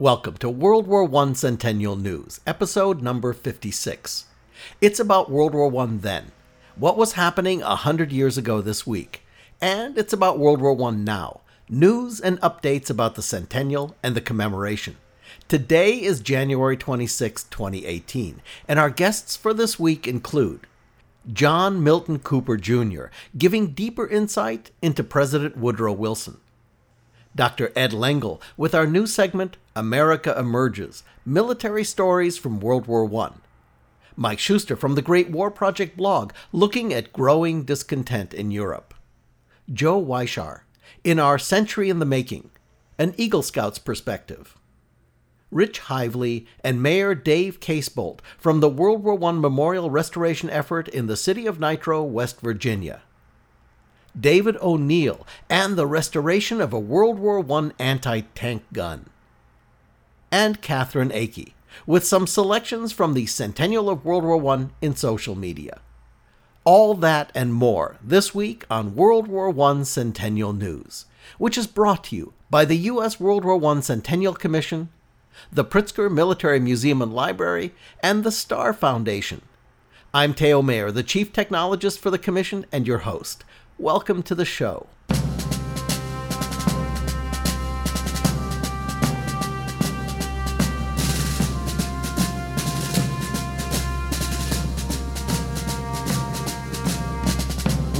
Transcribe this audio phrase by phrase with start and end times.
[0.00, 4.24] Welcome to World War I Centennial News, episode number 56.
[4.80, 6.32] It's about World War I then,
[6.74, 9.22] what was happening a hundred years ago this week,
[9.60, 14.20] and it's about World War I now, news and updates about the centennial and the
[14.20, 14.96] commemoration.
[15.46, 20.66] Today is January 26, 2018, and our guests for this week include
[21.32, 23.04] John Milton Cooper Jr.,
[23.38, 26.38] giving deeper insight into President Woodrow Wilson.
[27.36, 27.72] Dr.
[27.74, 33.32] Ed Lengel with our new segment, America Emerges Military Stories from World War I.
[34.16, 38.94] Mike Shuster from the Great War Project blog, looking at growing discontent in Europe.
[39.72, 40.60] Joe Weishar,
[41.02, 42.50] in our Century in the Making,
[42.98, 44.56] an Eagle Scout's perspective.
[45.50, 51.06] Rich Hively and Mayor Dave Casebolt from the World War I Memorial Restoration Effort in
[51.06, 53.02] the city of Nitro, West Virginia.
[54.18, 59.06] David O'Neill, and the restoration of a World War I anti tank gun.
[60.30, 61.52] And Catherine Akey,
[61.86, 65.80] with some selections from the Centennial of World War I in social media.
[66.64, 71.06] All that and more this week on World War I Centennial News,
[71.38, 73.20] which is brought to you by the U.S.
[73.20, 74.88] World War I Centennial Commission,
[75.52, 79.42] the Pritzker Military Museum and Library, and the Starr Foundation.
[80.14, 83.44] I'm Teo Mayer, the Chief Technologist for the Commission and your host.
[83.78, 84.86] Welcome to the show.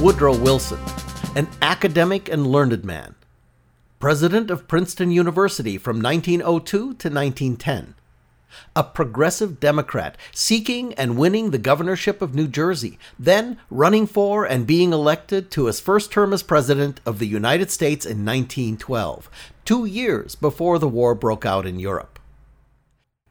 [0.01, 0.79] Woodrow Wilson,
[1.35, 3.15] an academic and learned man,
[3.99, 7.95] president of Princeton University from 1902 to 1910
[8.75, 14.67] a progressive Democrat seeking and winning the governorship of New Jersey, then running for and
[14.67, 19.29] being elected to his first term as president of the United States in 1912,
[19.65, 22.19] two years before the war broke out in Europe.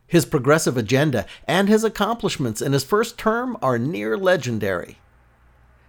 [0.06, 4.98] His progressive agenda and his accomplishments in his first term are near legendary.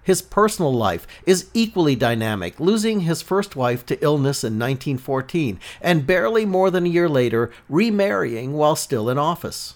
[0.05, 6.05] His personal life is equally dynamic, losing his first wife to illness in 1914 and
[6.05, 9.73] barely more than a year later remarrying while still in office.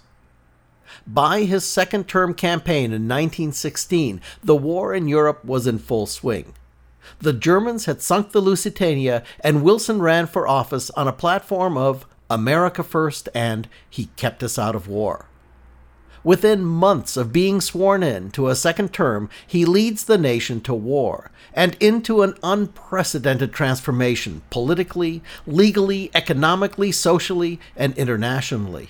[1.07, 6.53] By his second term campaign in 1916, the war in Europe was in full swing.
[7.17, 12.05] The Germans had sunk the Lusitania, and Wilson ran for office on a platform of
[12.29, 15.25] America First and He Kept Us Out of War.
[16.23, 20.73] Within months of being sworn in to a second term, he leads the nation to
[20.73, 28.89] war and into an unprecedented transformation politically, legally, economically, socially, and internationally.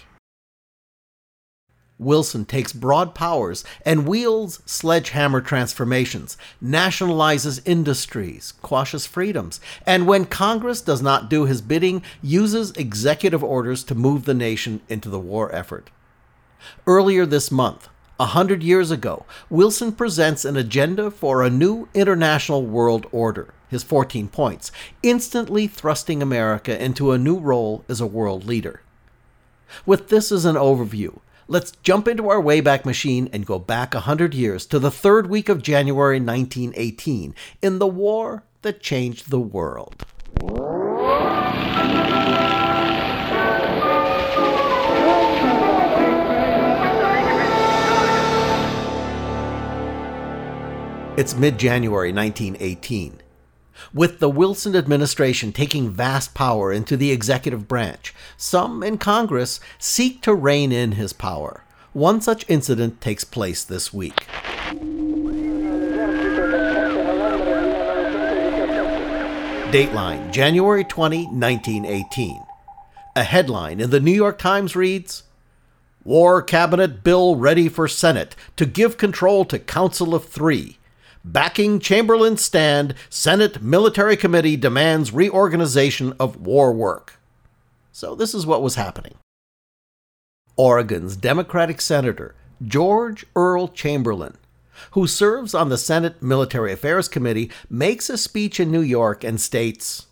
[1.99, 10.79] Wilson takes broad powers and wields sledgehammer transformations, nationalizes industries, quashes freedoms, and when Congress
[10.79, 15.53] does not do his bidding, uses executive orders to move the nation into the war
[15.53, 15.89] effort.
[16.85, 17.89] Earlier this month,
[18.19, 23.83] a hundred years ago, Wilson presents an agenda for a new international world order, his
[23.83, 24.71] 14 points,
[25.01, 28.81] instantly thrusting America into a new role as a world leader.
[29.85, 34.01] With this as an overview, let's jump into our Wayback Machine and go back a
[34.01, 39.39] hundred years to the third week of January 1918 in the war that changed the
[39.39, 40.05] world.
[51.19, 53.21] It's mid January 1918.
[53.93, 60.21] With the Wilson administration taking vast power into the executive branch, some in Congress seek
[60.21, 61.65] to rein in his power.
[61.91, 64.15] One such incident takes place this week.
[69.73, 72.41] Dateline, January 20, 1918.
[73.17, 75.23] A headline in the New York Times reads
[76.05, 80.77] War Cabinet Bill ready for Senate to give control to Council of Three
[81.25, 87.19] Backing Chamberlain's stand, Senate Military Committee demands reorganization of war work.
[87.91, 89.15] So, this is what was happening.
[90.55, 92.35] Oregon's Democratic Senator
[92.65, 94.37] George Earl Chamberlain,
[94.91, 99.41] who serves on the Senate Military Affairs Committee, makes a speech in New York and
[99.41, 100.07] states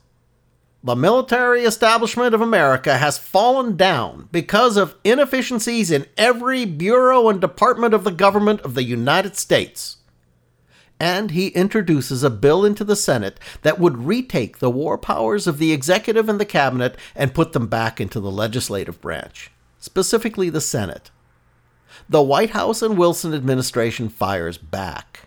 [0.83, 7.39] The military establishment of America has fallen down because of inefficiencies in every bureau and
[7.39, 9.96] department of the government of the United States
[10.99, 15.57] and he introduces a bill into the Senate that would retake the war powers of
[15.57, 20.61] the executive and the cabinet and put them back into the legislative branch, specifically the
[20.61, 21.11] Senate.
[22.09, 25.25] The White House and Wilson administration fires back.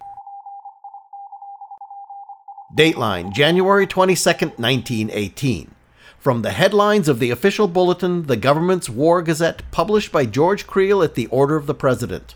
[2.76, 5.74] Dateline, January 22, 1918.
[6.18, 11.02] From the headlines of the official bulletin, the government's War Gazette, published by George Creel
[11.02, 12.34] at the order of the President.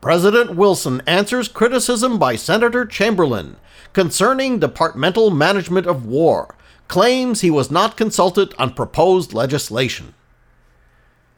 [0.00, 3.56] President Wilson answers criticism by Senator Chamberlain
[3.92, 6.54] concerning departmental management of war,
[6.88, 10.14] claims he was not consulted on proposed legislation.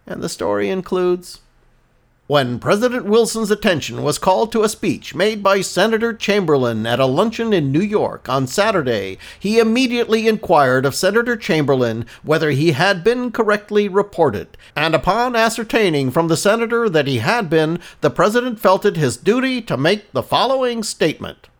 [0.07, 1.41] And the story includes
[2.33, 7.05] when President Wilson's attention was called to a speech made by Senator Chamberlain at a
[7.05, 13.05] luncheon in New York on Saturday, he immediately inquired of Senator Chamberlain whether he had
[13.05, 18.59] been correctly reported, and upon ascertaining from the senator that he had been, the President
[18.59, 21.51] felt it his duty to make the following statement.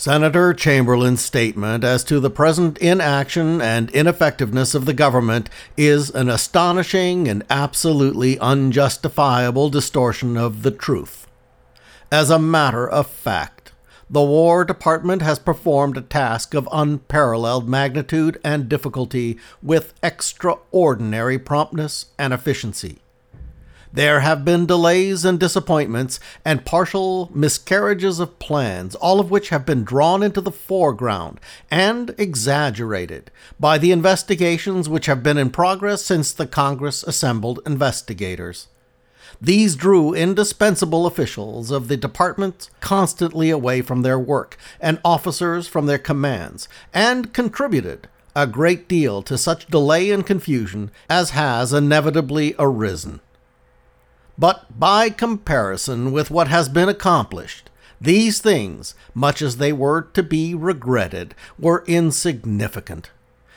[0.00, 6.28] Senator Chamberlain's statement as to the present inaction and ineffectiveness of the government is an
[6.28, 11.26] astonishing and absolutely unjustifiable distortion of the truth.
[12.12, 13.72] As a matter of fact,
[14.08, 22.06] the War Department has performed a task of unparalleled magnitude and difficulty with extraordinary promptness
[22.16, 22.98] and efficiency.
[23.92, 29.64] There have been delays and disappointments and partial miscarriages of plans, all of which have
[29.64, 31.40] been drawn into the foreground
[31.70, 38.68] and exaggerated by the investigations which have been in progress since the Congress assembled investigators.
[39.40, 45.86] These drew indispensable officials of the department constantly away from their work and officers from
[45.86, 52.54] their commands, and contributed a great deal to such delay and confusion as has inevitably
[52.58, 53.20] arisen.
[54.38, 57.70] But by comparison with what has been accomplished,
[58.00, 63.10] these things, much as they were to be regretted, were insignificant,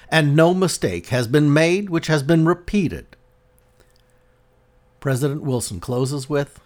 [0.10, 3.06] and no mistake has been made which has been repeated.
[5.00, 6.60] President Wilson closes with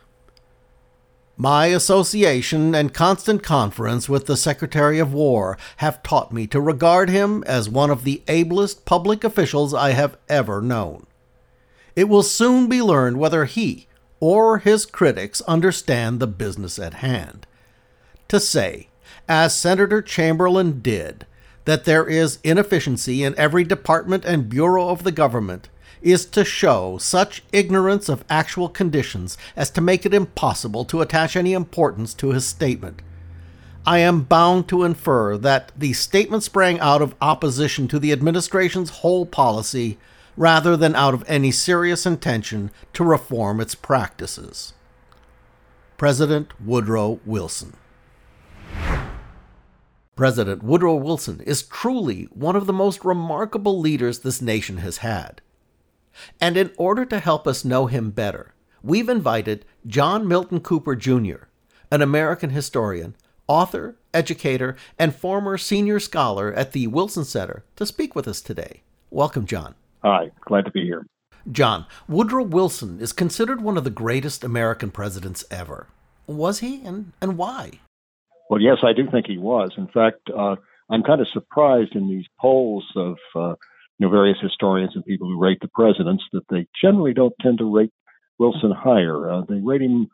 [1.36, 7.10] My association and constant conference with the Secretary of War have taught me to regard
[7.10, 11.06] him as one of the ablest public officials I have ever known.
[11.98, 13.88] It will soon be learned whether he,
[14.20, 17.46] or his critics understand the business at hand.
[18.30, 18.90] To say,
[19.28, 21.26] as Senator Chamberlain did,
[21.66, 25.70] that there is inefficiency in every department and bureau of the government
[26.02, 31.36] is to show such ignorance of actual conditions as to make it impossible to attach
[31.36, 33.02] any importance to his statement.
[33.88, 38.90] I am bound to infer that the statement sprang out of opposition to the administration's
[38.90, 39.98] whole policy
[40.38, 44.74] rather than out of any serious intention to reform its practices.
[45.98, 47.76] President Woodrow Wilson.
[50.16, 55.42] President Woodrow Wilson is truly one of the most remarkable leaders this nation has had.
[56.40, 61.48] And in order to help us know him better, we've invited John Milton Cooper Jr.,
[61.92, 63.16] an American historian,
[63.48, 68.82] author, educator, and former senior scholar at the Wilson Center, to speak with us today.
[69.10, 69.76] Welcome, John.
[70.06, 71.04] Hi, glad to be here.
[71.52, 75.88] John, Woodrow Wilson is considered one of the greatest American presidents ever.
[76.28, 77.80] Was he, and, and why?
[78.48, 79.72] Well, yes, I do think he was.
[79.78, 80.58] In fact, uh,
[80.92, 83.56] I'm kind of surprised in these polls of uh,
[83.98, 87.58] you know various historians and people who rate the presidents that they generally don't tend
[87.58, 87.92] to rate
[88.38, 89.28] Wilson higher.
[89.28, 90.08] Uh, they rate him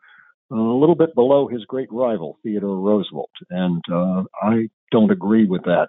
[0.50, 5.64] a little bit below his great rival Theodore Roosevelt, and uh, I don't agree with
[5.64, 5.88] that.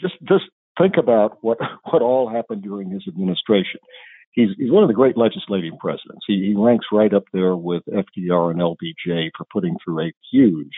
[0.00, 0.46] Just just
[0.80, 1.58] think about what
[1.90, 3.80] what all happened during his administration.
[4.32, 6.24] He's he's one of the great legislating presidents.
[6.26, 10.74] He, he ranks right up there with FDR and LBJ for putting through a huge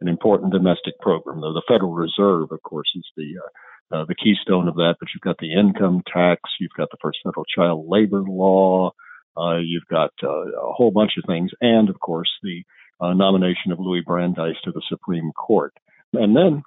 [0.00, 1.40] and important domestic program.
[1.40, 4.96] Though the Federal Reserve, of course, is the uh, uh, the keystone of that.
[5.00, 8.92] But you've got the income tax, you've got the first federal child labor law,
[9.36, 12.62] uh, you've got uh, a whole bunch of things, and of course the
[13.00, 15.72] uh, nomination of Louis Brandeis to the Supreme Court.
[16.12, 16.62] And then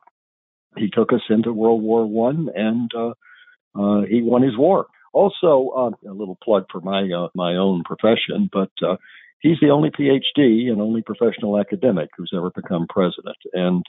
[0.78, 3.14] he took us into World War One, and uh,
[3.80, 4.88] uh, he won his war.
[5.14, 8.72] Also, uh, a little plug for my uh, my own profession, but
[9.40, 13.84] he's the only PhD and only professional academic who's ever become president, and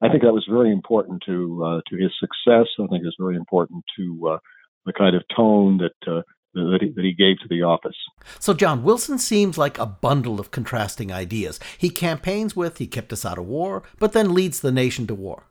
[0.00, 2.68] I think that was very important to to his success.
[2.78, 4.38] I think it was very important to
[4.86, 6.24] the kind of tone that
[6.54, 7.96] that he, gave to the office.
[8.38, 11.58] So, John, Wilson seems like a bundle of contrasting ideas.
[11.78, 15.14] He campaigns with, he kept us out of war, but then leads the nation to
[15.14, 15.44] war.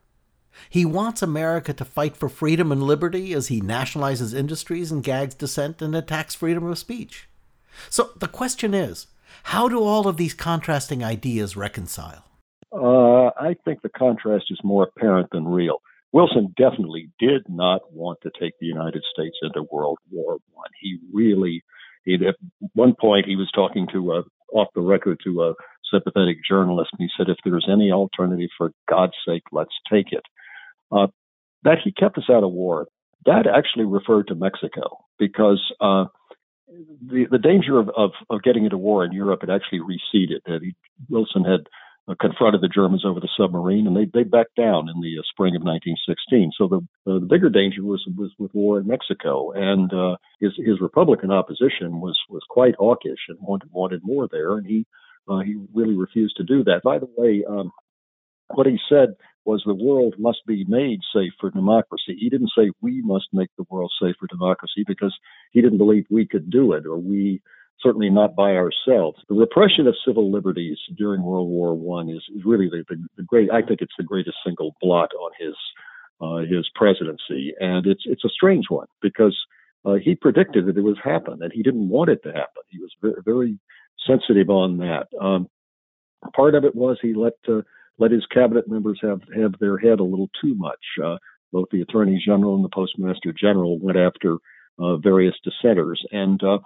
[0.70, 5.36] He wants America to fight for freedom and liberty as he nationalizes industries and gags
[5.36, 7.28] dissent and attacks freedom of speech.
[7.90, 9.08] So the question is
[9.44, 12.26] how do all of these contrasting ideas reconcile?
[12.72, 15.82] Uh, I think the contrast is more apparent than real.
[16.14, 20.70] Wilson definitely did not want to take the United States into World War One.
[20.80, 21.64] He really,
[22.04, 22.36] he, at
[22.74, 25.54] one point, he was talking to a, off the record to a
[25.92, 30.24] sympathetic journalist, and he said, "If there's any alternative, for God's sake, let's take it."
[30.92, 31.08] Uh,
[31.64, 32.88] that he kept us out of war.
[33.26, 36.06] that actually referred to Mexico because uh,
[36.68, 40.42] the the danger of, of, of getting into war in Europe had actually receded.
[40.46, 40.76] He,
[41.10, 41.68] Wilson had
[42.08, 45.24] uh, confronted the Germans over the submarine, and they they backed down in the uh,
[45.30, 46.52] spring of 1916.
[46.58, 46.78] So the
[47.10, 51.32] uh, the bigger danger was was with war in Mexico, and uh, his his Republican
[51.32, 54.86] opposition was was quite hawkish and wanted wanted more there, and he
[55.30, 56.82] uh, he really refused to do that.
[56.84, 57.72] By the way, um,
[58.48, 62.16] what he said was the world must be made safe for democracy.
[62.20, 65.16] He didn't say we must make the world safe for democracy because
[65.52, 67.42] he didn't believe we could do it or we
[67.82, 69.18] certainly not by ourselves.
[69.28, 73.50] The repression of civil liberties during World War One is, really the, the, the, great.
[73.52, 75.56] I think it's the greatest single blot on his
[76.22, 79.36] uh, his presidency, and it's it's a strange one because
[79.86, 82.64] uh, he predicted that it would happen, and he didn't want it to happen.
[82.70, 83.60] He was very, very
[84.06, 85.08] sensitive on that.
[85.20, 85.48] Um,
[86.36, 87.62] part of it was he let uh,
[88.02, 90.84] let his cabinet members have have their head a little too much.
[91.04, 91.18] Uh,
[91.54, 94.38] both the attorney general and the postmaster general went after
[94.80, 96.58] uh, various dissenters, and uh,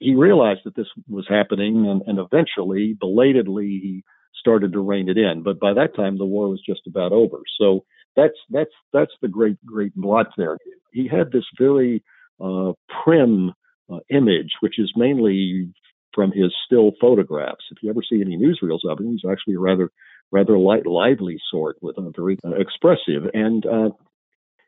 [0.00, 4.02] he realized that this was happening, and, and eventually, belatedly, he
[4.34, 5.42] started to rein it in.
[5.42, 7.38] But by that time, the war was just about over.
[7.60, 7.84] So
[8.16, 10.58] that's that's that's the great great blot there.
[10.92, 12.02] He had this very
[12.42, 12.72] uh,
[13.04, 13.52] prim
[13.92, 15.72] uh, image, which is mainly
[16.14, 17.64] from his still photographs.
[17.70, 19.90] If you ever see any newsreels of him, he's actually a rather
[20.32, 23.90] rather light, lively sort with a very uh, expressive and uh,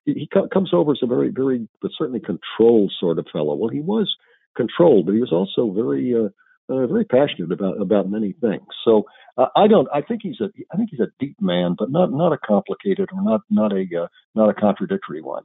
[0.05, 3.55] he, he co- comes over as a very very but certainly controlled sort of fellow.
[3.55, 4.15] Well, he was
[4.57, 6.29] controlled, but he was also very uh,
[6.73, 8.67] uh, very passionate about about many things.
[8.85, 9.05] So
[9.37, 9.89] uh, I don't.
[9.93, 10.51] I think he's a.
[10.73, 13.87] I think he's a deep man, but not not a complicated or not not a
[14.03, 15.45] uh, not a contradictory one.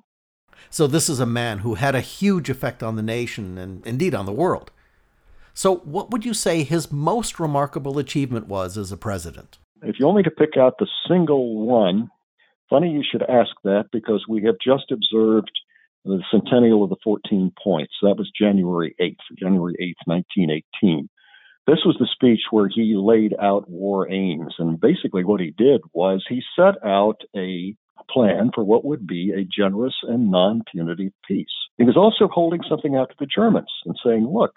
[0.69, 4.15] So this is a man who had a huge effect on the nation and indeed
[4.15, 4.71] on the world.
[5.57, 9.57] So, what would you say his most remarkable achievement was as a president?
[9.81, 12.09] If you only to pick out the single one,
[12.69, 15.49] funny you should ask that because we have just observed
[16.05, 17.93] the centennial of the 14 points.
[18.03, 21.09] That was January 8th, January 8th, 1918.
[21.65, 24.53] This was the speech where he laid out war aims.
[24.59, 27.75] And basically, what he did was he set out a
[28.11, 31.47] plan for what would be a generous and non punitive peace.
[31.79, 34.51] He was also holding something out to the Germans and saying, look,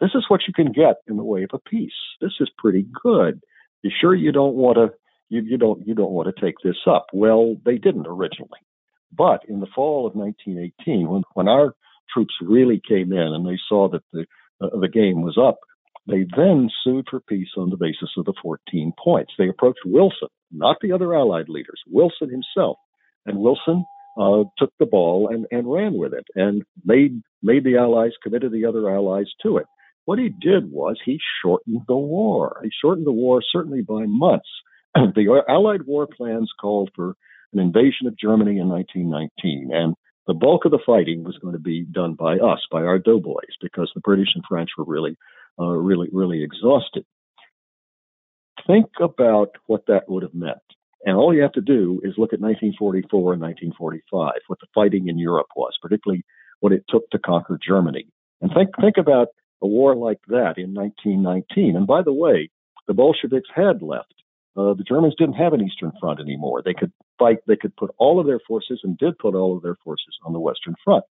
[0.00, 1.92] this is what you can get in the way of a peace.
[2.20, 3.40] This is pretty good.
[3.82, 4.90] You sure you don't want to
[5.28, 7.06] you, you don't you don't want to take this up?
[7.12, 8.60] Well, they didn't originally.
[9.16, 11.74] But in the fall of 1918, when, when our
[12.12, 14.26] troops really came in and they saw that the
[14.60, 15.58] uh, the game was up,
[16.06, 19.32] they then sued for peace on the basis of the 14 points.
[19.38, 22.78] They approached Wilson, not the other Allied leaders, Wilson himself,
[23.26, 23.84] and Wilson
[24.18, 28.52] uh, took the ball and, and ran with it and made made the Allies committed
[28.52, 29.66] the other Allies to it.
[30.08, 32.62] What he did was he shortened the war.
[32.64, 34.48] He shortened the war certainly by months.
[34.94, 37.14] the Allied war plans called for
[37.52, 39.94] an invasion of Germany in 1919, and
[40.26, 43.52] the bulk of the fighting was going to be done by us, by our doughboys,
[43.60, 45.14] because the British and French were really,
[45.60, 47.04] uh, really, really exhausted.
[48.66, 50.56] Think about what that would have meant.
[51.04, 55.08] And all you have to do is look at 1944 and 1945, what the fighting
[55.08, 56.24] in Europe was, particularly
[56.60, 58.06] what it took to conquer Germany.
[58.40, 59.28] And think, think about
[59.62, 61.76] a war like that in 1919.
[61.76, 62.50] And by the way,
[62.86, 64.14] the Bolsheviks had left.
[64.56, 66.62] Uh, the Germans didn't have an Eastern Front anymore.
[66.64, 69.62] They could fight, they could put all of their forces and did put all of
[69.62, 71.04] their forces on the Western Front.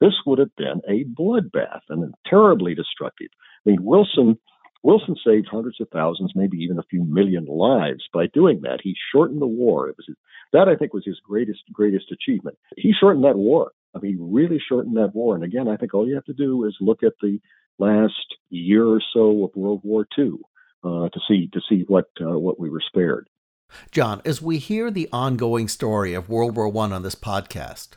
[0.00, 3.28] This would have been a bloodbath and terribly destructive.
[3.66, 4.38] I mean, Wilson
[4.82, 8.78] Wilson saved hundreds of thousands, maybe even a few million lives by doing that.
[8.82, 9.92] He shortened the war.
[9.96, 10.16] Was
[10.52, 12.56] that I think was his greatest greatest achievement.
[12.76, 13.72] He shortened that war.
[13.94, 15.34] I mean, really shortened that war.
[15.34, 17.40] And again, I think all you have to do is look at the
[17.78, 20.32] last year or so of World War II
[20.84, 23.28] uh, to see to see what uh, what we were spared.
[23.90, 27.96] John, as we hear the ongoing story of World War I on this podcast,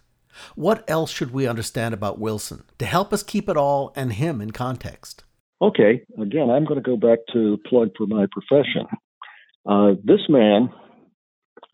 [0.55, 4.41] what else should we understand about Wilson to help us keep it all and him
[4.41, 5.23] in context?
[5.61, 8.87] Okay, again, I'm going to go back to plug for my profession.
[9.67, 10.69] Uh, this man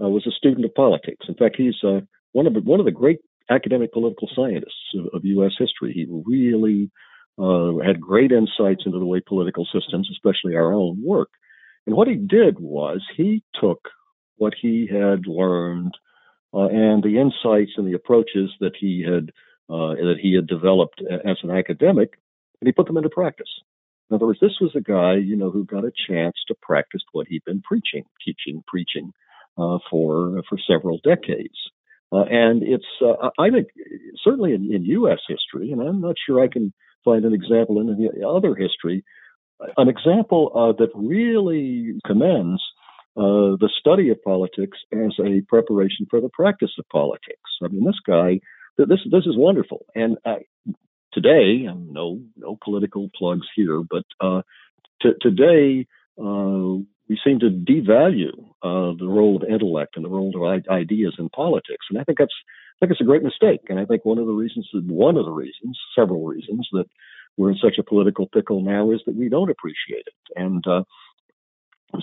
[0.01, 1.27] uh, was a student of politics.
[1.29, 3.19] In fact, he's uh, one of the, one of the great
[3.49, 5.51] academic political scientists of, of U.S.
[5.57, 5.93] history.
[5.93, 6.89] He really
[7.37, 11.29] uh, had great insights into the way political systems, especially our own, work.
[11.85, 13.89] And what he did was he took
[14.37, 15.93] what he had learned
[16.53, 19.31] uh, and the insights and the approaches that he had
[19.67, 22.19] uh, that he had developed as an academic,
[22.61, 23.49] and he put them into practice.
[24.09, 27.01] In other words, this was a guy, you know, who got a chance to practice
[27.13, 29.11] what he'd been preaching, teaching, preaching
[29.57, 31.57] uh, for for several decades.
[32.11, 33.67] Uh, and it's, uh, I think,
[34.23, 35.19] certainly in, in U.S.
[35.27, 36.71] history, and I'm not sure I can
[37.05, 39.05] find an example in any other history,
[39.77, 42.61] an example uh, that really commends
[43.17, 47.49] uh, the study of politics as a preparation for the practice of politics.
[47.63, 48.41] I mean, this guy,
[48.77, 49.85] this this is wonderful.
[49.95, 50.39] And uh,
[51.13, 54.41] today, no no political plugs here, but uh,
[55.01, 55.87] t- today
[56.19, 61.15] uh, we seem to devalue uh, the role of intellect and the role of ideas
[61.17, 62.33] in politics, and I think that's
[62.75, 63.61] I think it's a great mistake.
[63.69, 66.85] And I think one of the reasons, one of the reasons, several reasons that
[67.37, 70.13] we're in such a political pickle now is that we don't appreciate it.
[70.35, 70.83] And uh,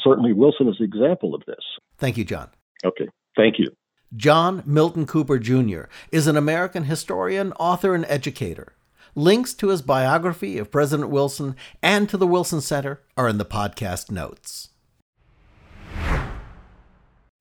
[0.02, 1.64] certainly Wilson is an example of this.
[1.98, 2.50] Thank you, John.
[2.84, 3.08] Okay.
[3.36, 3.68] Thank you.
[4.14, 5.84] John Milton Cooper Jr.
[6.10, 8.74] is an American historian, author, and educator.
[9.14, 13.44] Links to his biography of President Wilson and to the Wilson Center are in the
[13.44, 14.70] podcast notes.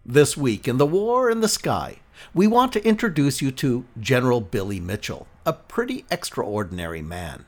[0.05, 2.00] This week in The War in the Sky,
[2.34, 7.46] we want to introduce you to General Billy Mitchell, a pretty extraordinary man.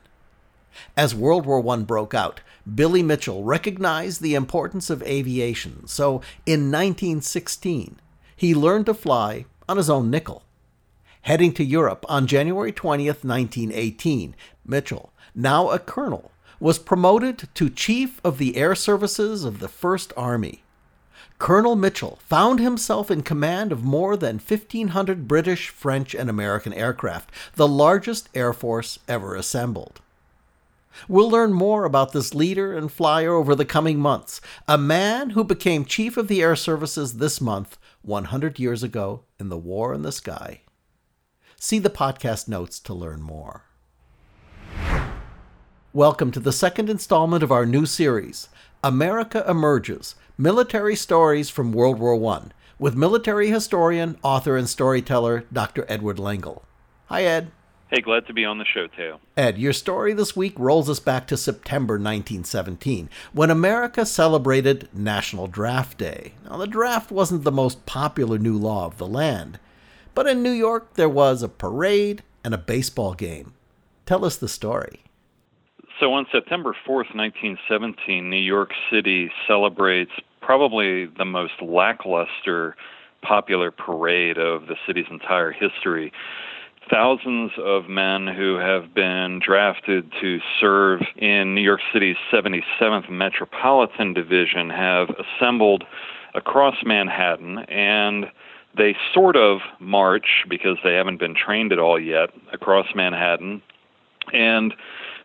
[0.96, 2.42] As World War I broke out,
[2.72, 7.98] Billy Mitchell recognized the importance of aviation, so in 1916,
[8.36, 10.44] he learned to fly on his own nickel.
[11.22, 16.30] Heading to Europe on January 20th, 1918, Mitchell, now a colonel,
[16.60, 20.63] was promoted to Chief of the Air Services of the First Army.
[21.44, 27.30] Colonel Mitchell found himself in command of more than 1,500 British, French, and American aircraft,
[27.56, 30.00] the largest air force ever assembled.
[31.06, 35.44] We'll learn more about this leader and flyer over the coming months, a man who
[35.44, 40.00] became Chief of the Air Services this month, 100 years ago, in the War in
[40.00, 40.62] the Sky.
[41.60, 43.64] See the podcast notes to learn more.
[45.92, 48.48] Welcome to the second installment of our new series,
[48.84, 52.48] America Emerges Military Stories from World War I,
[52.78, 55.86] with military historian, author, and storyteller Dr.
[55.88, 56.64] Edward Lengel.
[57.06, 57.50] Hi, Ed.
[57.88, 59.20] Hey, glad to be on the show, Theo.
[59.38, 65.46] Ed, your story this week rolls us back to September 1917, when America celebrated National
[65.46, 66.34] Draft Day.
[66.44, 69.58] Now, the draft wasn't the most popular new law of the land,
[70.14, 73.54] but in New York there was a parade and a baseball game.
[74.04, 75.03] Tell us the story.
[76.00, 82.76] So, on September 4th, 1917, New York City celebrates probably the most lackluster
[83.22, 86.12] popular parade of the city's entire history.
[86.90, 94.12] Thousands of men who have been drafted to serve in New York City's 77th Metropolitan
[94.12, 95.84] Division have assembled
[96.34, 98.26] across Manhattan and
[98.76, 103.62] they sort of march because they haven't been trained at all yet across Manhattan.
[104.32, 104.74] And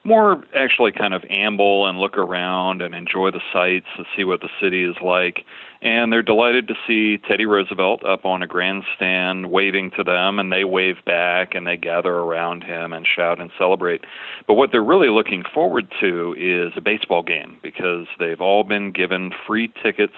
[0.04, 4.40] more actually kind of amble and look around and enjoy the sights and see what
[4.42, 5.46] the city is like.
[5.82, 10.52] And they're delighted to see Teddy Roosevelt up on a grandstand waving to them, and
[10.52, 14.06] they wave back and they gather around him and shout and celebrate.
[14.48, 18.92] But what they're really looking forward to is a baseball game because they've all been
[18.92, 20.16] given free tickets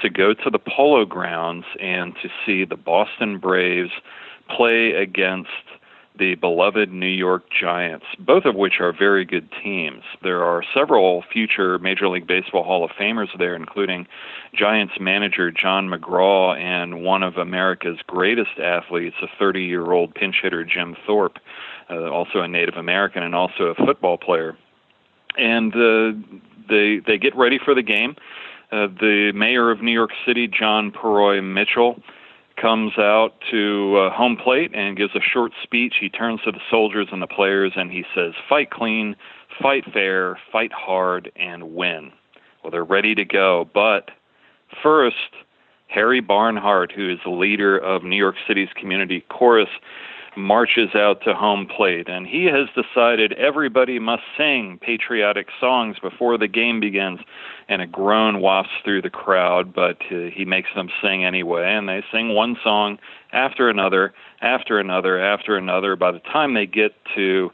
[0.00, 3.92] to go to the polo grounds and to see the Boston Braves
[4.48, 5.50] play against
[6.18, 10.02] the beloved New York Giants, both of which are very good teams.
[10.22, 14.06] There are several future Major League Baseball Hall of Famers there, including
[14.52, 20.36] Giants manager John McGraw and one of America's greatest athletes, a 30 year old pinch
[20.42, 21.38] hitter, Jim Thorpe,
[21.88, 24.56] uh, also a Native American and also a football player.
[25.38, 28.16] And uh, they, they get ready for the game.
[28.72, 32.00] Uh, the mayor of New York City, John Purroy Mitchel,
[32.60, 35.94] comes out to uh, home plate and gives a short speech.
[36.00, 39.16] He turns to the soldiers and the players and he says, Fight clean,
[39.60, 42.12] fight fair, fight hard, and win.
[42.62, 43.68] Well, they're ready to go.
[43.72, 44.10] But
[44.82, 45.16] first,
[45.88, 49.68] Harry Barnhart, who is the leader of New York City's community chorus,
[50.36, 56.38] marches out to home plate, and he has decided everybody must sing patriotic songs before
[56.38, 57.20] the game begins.
[57.68, 61.88] And a groan wafts through the crowd, but uh, he makes them sing anyway, and
[61.88, 62.98] they sing one song
[63.32, 65.94] after another, after another, after another.
[65.94, 67.50] By the time they get to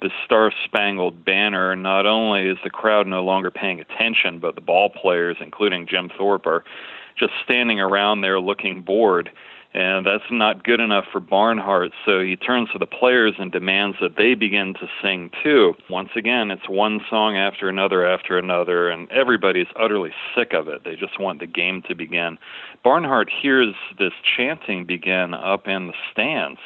[0.00, 4.60] the Star Spangled Banner, not only is the crowd no longer paying attention, but the
[4.62, 6.64] ball players, including Jim Thorpe, are
[7.18, 9.30] just standing around there looking bored
[9.74, 11.92] and that's not good enough for Barnhart.
[12.06, 15.74] So he turns to the players and demands that they begin to sing too.
[15.90, 20.84] Once again, it's one song after another after another, and everybody's utterly sick of it.
[20.84, 22.38] They just want the game to begin.
[22.82, 26.60] Barnhart hears this chanting begin up in the stands.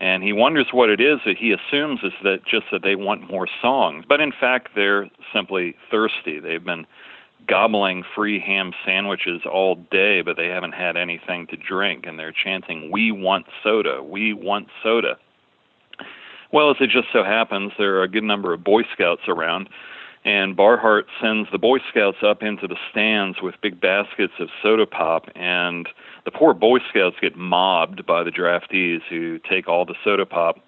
[0.00, 3.30] And he wonders what it is that he assumes is that just that they want
[3.30, 4.06] more songs.
[4.08, 6.40] But in fact, they're simply thirsty.
[6.40, 6.86] They've been
[7.50, 12.32] gobbling free ham sandwiches all day, but they haven't had anything to drink, and they're
[12.32, 15.18] chanting, We want soda, we want soda.
[16.52, 19.68] Well, as it just so happens, there are a good number of Boy Scouts around,
[20.24, 24.86] And Barnhart sends the Boy Scouts up into the stands with big baskets of soda
[24.86, 25.88] pop, and
[26.24, 30.58] the poor Boy Scouts get mobbed by the draftees who take all the soda pop.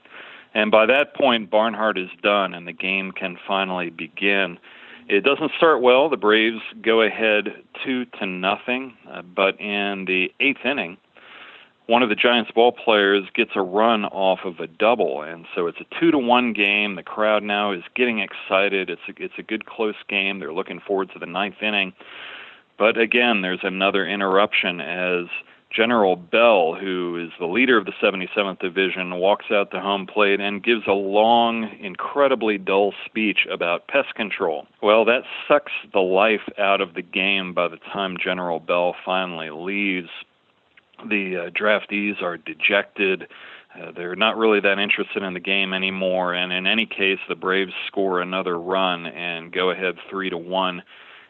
[0.54, 4.58] And by that point, Barnhart is done, and the game can finally begin.
[5.12, 6.09] It doesn't start well.
[6.09, 7.48] The Braves go ahead
[7.85, 10.96] two to nothing, uh, but in the eighth inning,
[11.87, 15.66] one of the Giants ball players gets a run off of a double, and so
[15.66, 16.94] it's a two to one game.
[16.94, 18.88] The crowd now is getting excited.
[18.88, 20.40] It's a, it's a good close game.
[20.40, 21.92] They're looking forward to the ninth inning,
[22.79, 25.27] but again, there's another interruption as
[25.74, 30.40] General Bell, who is the leader of the 77th Division, walks out to home plate
[30.40, 34.66] and gives a long, incredibly dull speech about pest control.
[34.82, 39.50] Well, that sucks the life out of the game by the time General Bell finally
[39.50, 40.11] leaves.
[41.08, 43.28] The uh, draftees are dejected.
[43.74, 47.35] Uh, they're not really that interested in the game anymore, and in any case, the
[47.35, 50.82] Braves score another run and go ahead three to one.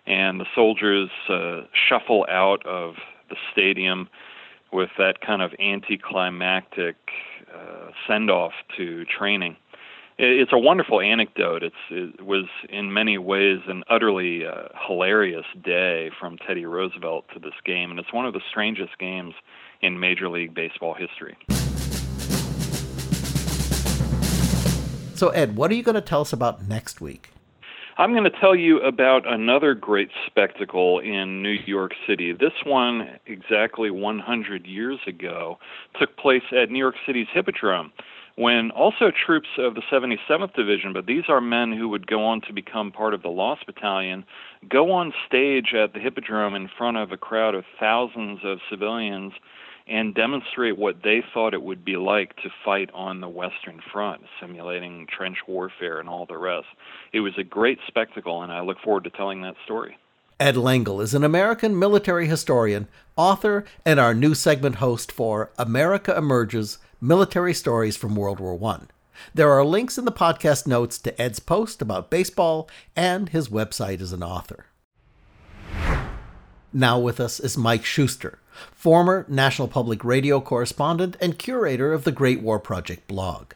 [0.05, 2.96] And the soldiers uh, shuffle out of
[3.31, 4.09] the stadium
[4.72, 6.96] with that kind of anticlimactic
[7.54, 9.56] uh, send off to training.
[10.18, 11.62] It's a wonderful anecdote.
[11.62, 17.40] It's, it was in many ways an utterly uh, hilarious day from Teddy Roosevelt to
[17.40, 19.35] this game, and it's one of the strangest games
[19.80, 21.37] in Major League Baseball history.
[25.14, 27.30] So, Ed, what are you going to tell us about next week?
[27.98, 32.33] I'm going to tell you about another great spectacle in New York City.
[32.33, 35.59] This one, exactly 100 years ago,
[36.00, 37.92] took place at New York City's Hippodrome
[38.37, 42.40] when also troops of the 77th Division, but these are men who would go on
[42.40, 44.24] to become part of the Lost Battalion,
[44.70, 49.35] go on stage at the Hippodrome in front of a crowd of thousands of civilians
[49.87, 54.23] and demonstrate what they thought it would be like to fight on the Western Front,
[54.40, 56.66] simulating trench warfare and all the rest.
[57.12, 59.99] It was a great spectacle, and I look forward to telling that story.
[60.40, 66.16] Ed Lengel is an American military historian, author, and our new segment host for America
[66.16, 68.87] Emerges Military Stories from World War I.
[69.35, 74.01] There are links in the podcast notes to Ed's post about baseball and his website
[74.01, 74.66] as an author.
[76.73, 78.38] Now with us is Mike Shuster,
[78.74, 83.52] former National Public Radio correspondent and curator of the Great War Project blog.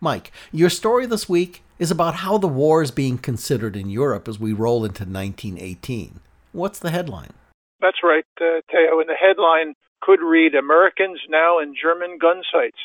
[0.00, 4.28] Mike, your story this week is about how the war is being considered in Europe
[4.28, 6.20] as we roll into 1918.
[6.52, 7.32] What's the headline?
[7.80, 9.00] That's right, uh, Teo.
[9.00, 12.78] And the headline could read Americans now in German gun sights.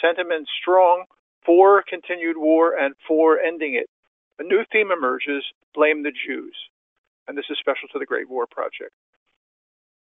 [0.00, 1.04] Sentiment strong
[1.44, 3.88] for continued war and for ending it.
[4.38, 5.44] A new theme emerges
[5.74, 6.54] blame the Jews
[7.28, 8.90] and this is special to the Great War Project.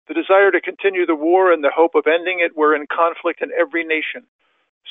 [0.08, 3.42] The desire to continue the war and the hope of ending it were in conflict
[3.42, 4.26] in every nation.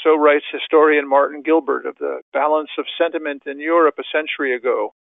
[0.04, 4.94] So writes historian Martin Gilbert of the balance of sentiment in Europe a century ago.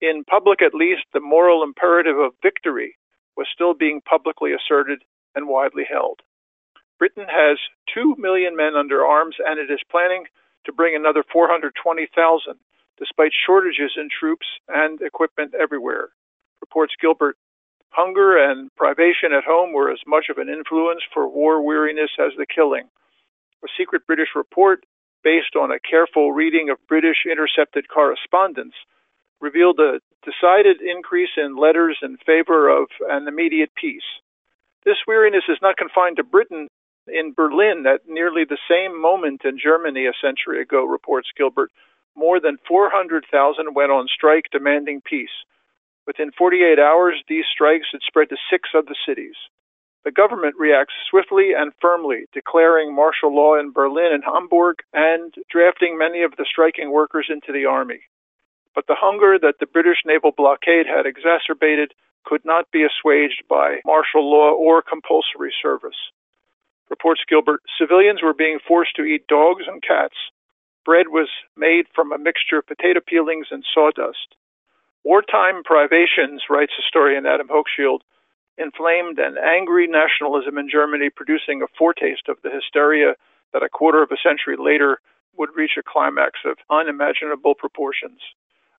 [0.00, 2.96] In public, at least, the moral imperative of victory
[3.36, 5.02] was still being publicly asserted
[5.34, 6.20] and widely held.
[6.98, 7.58] Britain has
[7.94, 10.24] 2 million men under arms, and it is planning
[10.64, 12.54] to bring another 420,000,
[12.98, 16.10] despite shortages in troops and equipment everywhere
[16.60, 17.36] reports Gilbert,
[17.96, 22.32] hunger and privation at home were as much of an influence for war weariness as
[22.36, 22.84] the killing.
[23.64, 24.84] A secret British report,
[25.24, 28.74] based on a careful reading of British intercepted correspondence,
[29.40, 34.06] revealed a decided increase in letters in favor of an immediate peace.
[34.84, 36.68] This weariness is not confined to Britain.
[37.08, 41.70] In Berlin, at nearly the same moment in Germany a century ago, reports Gilbert,
[42.14, 45.36] more than 400,000 went on strike demanding peace.
[46.06, 49.34] Within 48 hours, these strikes had spread to six other cities.
[50.04, 55.98] The government reacts swiftly and firmly, declaring martial law in Berlin and Hamburg and drafting
[55.98, 58.02] many of the striking workers into the army.
[58.72, 61.92] But the hunger that the British naval blockade had exacerbated
[62.24, 65.98] could not be assuaged by martial law or compulsory service.
[66.88, 70.14] Reports Gilbert civilians were being forced to eat dogs and cats.
[70.84, 74.36] Bread was made from a mixture of potato peelings and sawdust.
[75.06, 78.00] Wartime privations, writes historian Adam Hochschild,
[78.58, 83.14] inflamed an angry nationalism in Germany, producing a foretaste of the hysteria
[83.52, 84.98] that a quarter of a century later
[85.38, 88.18] would reach a climax of unimaginable proportions.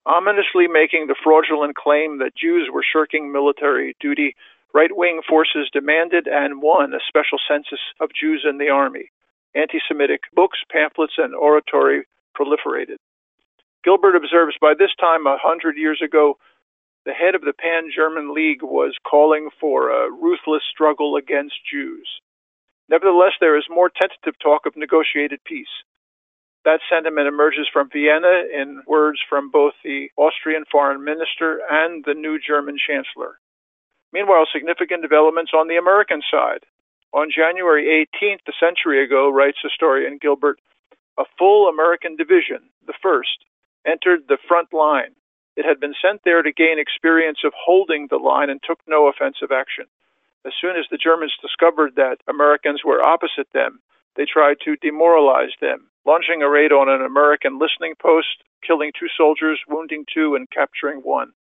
[0.06, 4.36] Ominously making the fraudulent claim that Jews were shirking military duty,
[4.74, 9.12] right wing forces demanded and won a special census of Jews in the army.
[9.56, 12.04] Anti Semitic books, pamphlets, and oratory
[12.38, 13.00] proliferated.
[13.88, 16.38] Gilbert observes by this time, a hundred years ago,
[17.06, 22.06] the head of the Pan German League was calling for a ruthless struggle against Jews.
[22.90, 25.72] Nevertheless, there is more tentative talk of negotiated peace.
[26.66, 32.14] That sentiment emerges from Vienna in words from both the Austrian foreign minister and the
[32.14, 33.40] new German chancellor.
[34.12, 36.68] Meanwhile, significant developments on the American side.
[37.14, 40.60] On January 18th, a century ago, writes historian Gilbert,
[41.18, 43.48] a full American division, the first,
[43.88, 45.16] entered the front line.
[45.56, 49.08] It had been sent there to gain experience of holding the line and took no
[49.08, 49.86] offensive action.
[50.46, 53.80] As soon as the Germans discovered that Americans were opposite them,
[54.16, 59.08] they tried to demoralize them, launching a raid on an American listening post, killing two
[59.18, 61.32] soldiers, wounding two, and capturing one.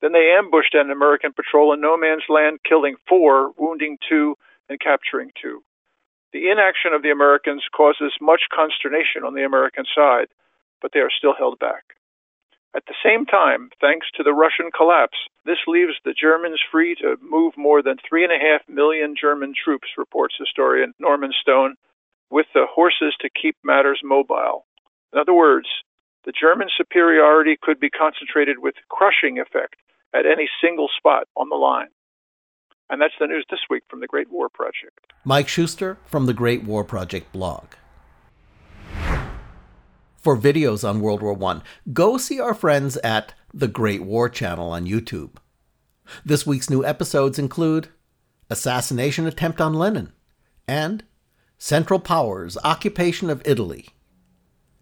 [0.00, 4.36] Then they ambushed an American patrol in no man's land, killing four, wounding two,
[4.68, 5.62] and capturing two.
[6.32, 10.28] The inaction of the Americans causes much consternation on the American side,
[10.80, 11.96] but they are still held back.
[12.74, 17.16] At the same time, thanks to the Russian collapse, this leaves the Germans free to
[17.22, 21.76] move more than three and a half million German troops, reports historian Norman Stone,
[22.30, 24.66] with the horses to keep matters mobile.
[25.12, 25.68] In other words,
[26.26, 29.76] the German superiority could be concentrated with crushing effect
[30.12, 31.88] at any single spot on the line.
[32.90, 35.12] And that's the news this week from the Great War Project.
[35.24, 37.64] Mike Shuster from the Great War Project blog.
[40.26, 41.60] For videos on World War I,
[41.92, 45.36] go see our friends at the Great War Channel on YouTube.
[46.24, 47.90] This week's new episodes include
[48.50, 50.12] Assassination Attempt on Lenin
[50.66, 51.04] and
[51.58, 53.90] Central Powers Occupation of Italy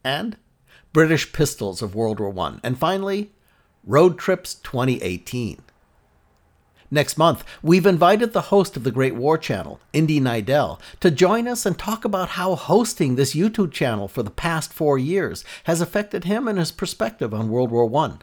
[0.02, 0.38] and
[0.94, 3.30] British Pistols of World War I, and finally,
[3.85, 5.61] Road Trips 2018.
[6.90, 11.49] Next month, we've invited the host of the Great War Channel, Indy Neidell, to join
[11.49, 15.81] us and talk about how hosting this YouTube channel for the past four years has
[15.81, 18.18] affected him and his perspective on World War I.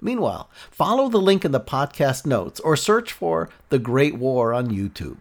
[0.00, 4.68] Meanwhile, follow the link in the podcast notes or search for The Great War on
[4.68, 5.18] YouTube.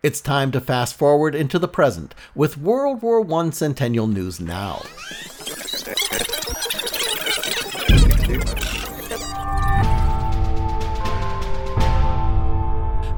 [0.00, 4.82] It's time to fast forward into the present with World War I Centennial News Now.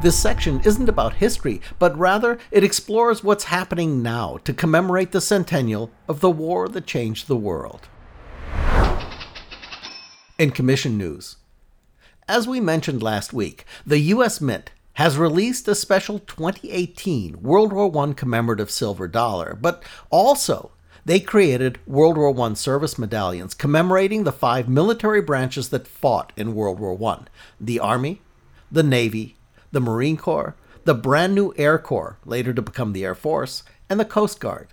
[0.02, 5.20] This section isn't about history, but rather it explores what's happening now to commemorate the
[5.20, 7.86] centennial of the war that changed the world.
[10.38, 11.36] In Commission News,
[12.26, 14.40] as we mentioned last week, the U.S.
[14.40, 20.70] Mint has released a special 2018 World War I commemorative silver dollar, but also
[21.04, 26.54] they created World War I service medallions commemorating the five military branches that fought in
[26.54, 27.24] World War I
[27.60, 28.22] the Army,
[28.72, 29.36] the Navy,
[29.72, 34.00] the Marine Corps, the brand new Air Corps, later to become the Air Force, and
[34.00, 34.68] the Coast Guard.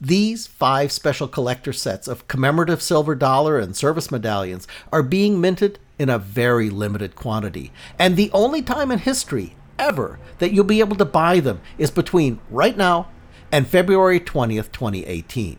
[0.00, 5.78] These five special collector sets of commemorative silver dollar and service medallions are being minted
[5.98, 10.80] in a very limited quantity, and the only time in history ever that you'll be
[10.80, 13.08] able to buy them is between right now
[13.50, 15.58] and February 20th, 2018.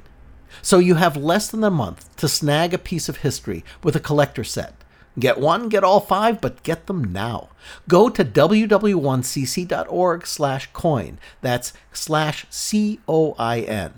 [0.61, 3.99] So you have less than a month to snag a piece of history with a
[3.99, 4.82] collector set.
[5.19, 7.49] Get one, get all five, but get them now.
[7.87, 11.19] Go to ww1cc.org slash coin.
[11.41, 13.93] That's slash C-O-I-N.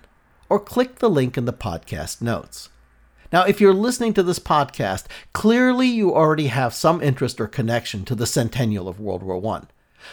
[0.49, 2.69] Or click the link in the podcast notes.
[3.31, 8.05] Now, if you're listening to this podcast, clearly you already have some interest or connection
[8.05, 9.63] to the centennial of World War I.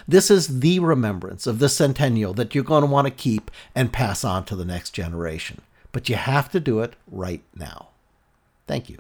[0.09, 3.93] This is the remembrance of the centennial that you're going to want to keep and
[3.93, 5.61] pass on to the next generation.
[5.93, 7.89] But you have to do it right now.
[8.67, 8.99] Thank you.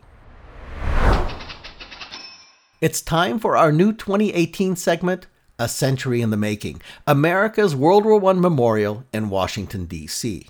[2.82, 8.28] It's time for our new 2018 segment, A Century in the Making America's World War
[8.28, 10.48] I Memorial in Washington, D.C.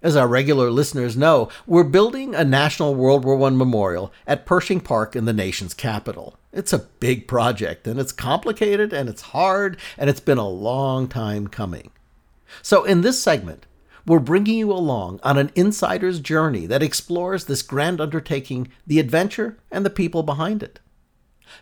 [0.00, 4.78] As our regular listeners know, we're building a National World War I Memorial at Pershing
[4.78, 6.38] Park in the nation's capital.
[6.52, 11.08] It's a big project, and it's complicated, and it's hard, and it's been a long
[11.08, 11.90] time coming.
[12.62, 13.66] So, in this segment,
[14.06, 19.58] we're bringing you along on an insider's journey that explores this grand undertaking, the adventure,
[19.68, 20.78] and the people behind it.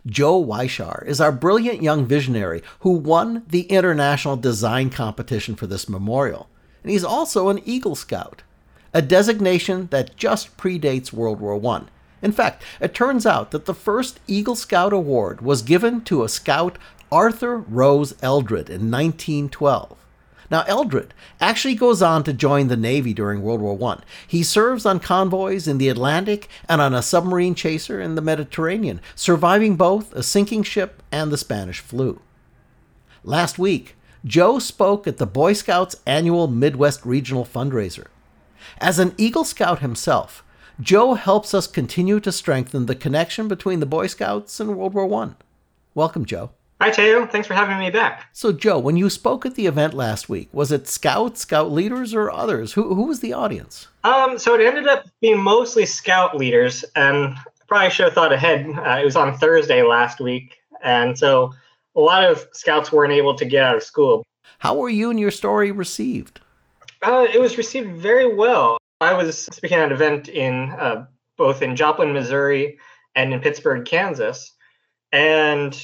[0.07, 5.89] Joe Weishar is our brilliant young visionary who won the international design competition for this
[5.89, 6.49] memorial.
[6.83, 8.43] And he's also an Eagle Scout,
[8.95, 11.83] a designation that just predates World War I.
[12.23, 16.29] In fact, it turns out that the first Eagle Scout award was given to a
[16.29, 16.79] scout
[17.11, 19.97] Arthur Rose Eldred in 1912.
[20.51, 24.01] Now, Eldred actually goes on to join the Navy during World War I.
[24.27, 29.01] He serves on convoys in the Atlantic and on a submarine chaser in the Mediterranean,
[29.15, 32.21] surviving both a sinking ship and the Spanish flu.
[33.23, 38.07] Last week, Joe spoke at the Boy Scouts annual Midwest Regional fundraiser.
[38.79, 40.43] As an Eagle Scout himself,
[40.81, 45.23] Joe helps us continue to strengthen the connection between the Boy Scouts and World War
[45.23, 45.31] I.
[45.95, 46.51] Welcome, Joe.
[46.81, 47.27] Hi, Teo.
[47.27, 48.31] Thanks for having me back.
[48.33, 52.15] So, Joe, when you spoke at the event last week, was it scouts, scout leaders,
[52.15, 52.73] or others?
[52.73, 53.89] Who, who was the audience?
[54.03, 58.33] Um, so it ended up being mostly scout leaders, and I probably should have thought
[58.33, 58.67] ahead.
[58.67, 61.53] Uh, it was on Thursday last week, and so
[61.97, 64.25] a lot of scouts weren't able to get out of school.
[64.61, 66.41] How were you and your story received?
[67.03, 68.79] Uh, it was received very well.
[69.03, 71.05] I was speaking at an event in uh,
[71.37, 72.79] both in Joplin, Missouri,
[73.15, 74.55] and in Pittsburg, Kansas,
[75.13, 75.79] and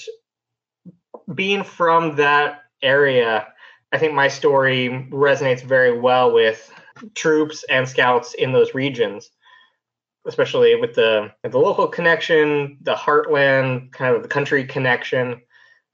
[1.34, 3.46] being from that area,
[3.92, 6.70] I think my story resonates very well with
[7.14, 9.30] troops and scouts in those regions,
[10.26, 15.40] especially with the the local connection, the heartland, kind of the country connection,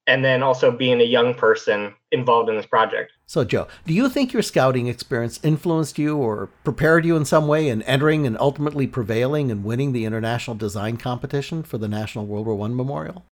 [0.06, 3.12] and then also being a young person involved in this project.
[3.26, 7.46] So, Joe, do you think your scouting experience influenced you or prepared you in some
[7.46, 12.26] way in entering and ultimately prevailing and winning the international design competition for the National
[12.26, 13.24] World War I Memorial?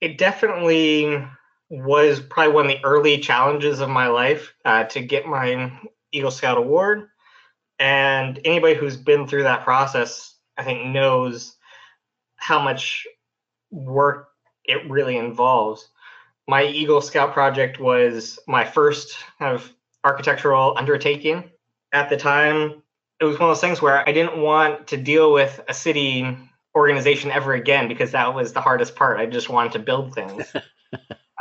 [0.00, 1.24] It definitely
[1.68, 5.70] was probably one of the early challenges of my life uh, to get my
[6.12, 7.08] Eagle Scout award.
[7.78, 11.56] And anybody who's been through that process, I think, knows
[12.36, 13.06] how much
[13.70, 14.28] work
[14.64, 15.88] it really involves.
[16.48, 21.50] My Eagle Scout project was my first kind of architectural undertaking.
[21.92, 22.82] At the time,
[23.20, 26.36] it was one of those things where I didn't want to deal with a city
[26.74, 29.18] organization ever again because that was the hardest part.
[29.18, 30.46] I just wanted to build things.
[30.92, 30.98] uh,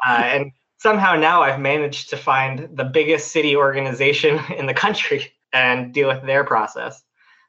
[0.08, 5.94] and somehow now I've managed to find the biggest city organization in the country and
[5.94, 7.02] deal with their process.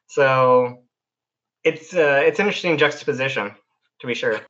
[0.07, 0.83] So
[1.63, 3.51] it's uh, it's an interesting juxtaposition,
[3.99, 4.41] to be sure.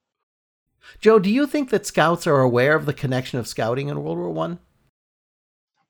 [0.99, 4.17] Joe, do you think that scouts are aware of the connection of scouting in World
[4.17, 4.59] War One?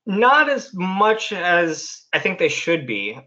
[0.06, 3.18] Not as much as I think they should be.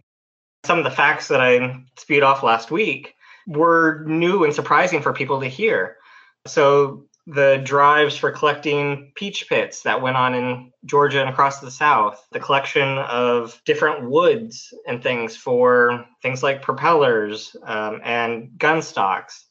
[0.64, 3.14] Some of the facts that I spewed off last week
[3.46, 5.96] were new and surprising for people to hear.
[6.46, 11.70] So the drives for collecting peach pits that went on in Georgia and across the
[11.70, 18.82] South, the collection of different woods and things for things like propellers um, and gun
[18.82, 19.46] stocks,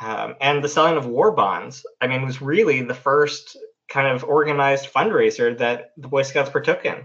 [0.00, 1.84] um, and the selling of war bonds.
[2.00, 3.56] I mean, was really the first
[3.88, 7.04] kind of organized fundraiser that the Boy Scouts partook in.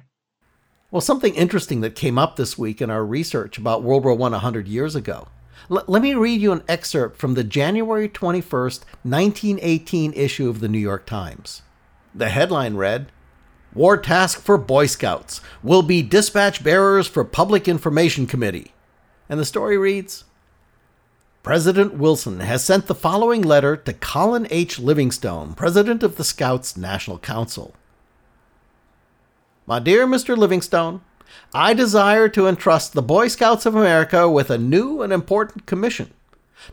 [0.92, 4.16] Well, something interesting that came up this week in our research about World War I
[4.16, 5.28] 100 years ago
[5.70, 10.68] L- let me read you an excerpt from the January 21st, 1918 issue of the
[10.68, 11.62] New York Times.
[12.14, 13.12] The headline read
[13.74, 18.74] War Task for Boy Scouts will be dispatch bearers for Public Information Committee.
[19.30, 20.24] And the story reads
[21.44, 24.80] President Wilson has sent the following letter to Colin H.
[24.80, 27.74] Livingston, President of the Scouts National Council.
[29.66, 30.36] My dear Mr.
[30.36, 31.02] Livingston,
[31.54, 36.14] I desire to entrust the Boy Scouts of America with a new and important commission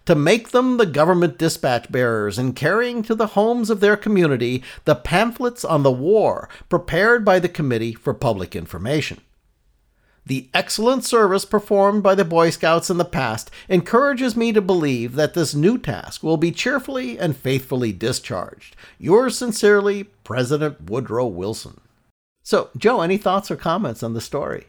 [0.07, 4.63] to make them the government dispatch bearers in carrying to the homes of their community
[4.85, 9.21] the pamphlets on the war prepared by the Committee for Public Information.
[10.27, 15.17] The excellent service performed by the Boy Scouts in the past encourages me to believe
[15.17, 18.75] that this new task will be cheerfully and faithfully discharged.
[18.99, 21.79] Yours sincerely, President Woodrow Wilson.
[22.45, 24.67] So, Joe, any thoughts or comments on the story?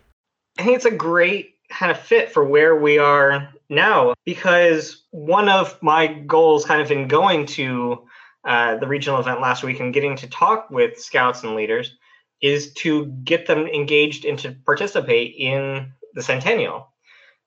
[0.57, 5.49] I think it's a great kind of fit for where we are now because one
[5.49, 8.07] of my goals, kind of in going to
[8.45, 11.97] uh, the regional event last week and getting to talk with scouts and leaders,
[12.41, 16.87] is to get them engaged and to participate in the centennial.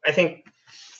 [0.06, 0.44] I think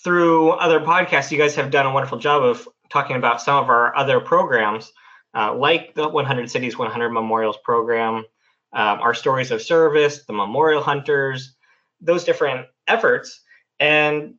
[0.03, 3.69] through other podcasts, you guys have done a wonderful job of talking about some of
[3.69, 4.91] our other programs,
[5.35, 8.25] uh, like the 100 Cities, 100 Memorials program,
[8.73, 11.55] um, our stories of service, the memorial hunters,
[12.01, 13.41] those different efforts.
[13.81, 14.35] And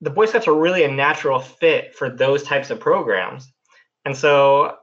[0.00, 3.50] the Boy Scouts are really a natural fit for those types of programs.
[4.04, 4.76] And so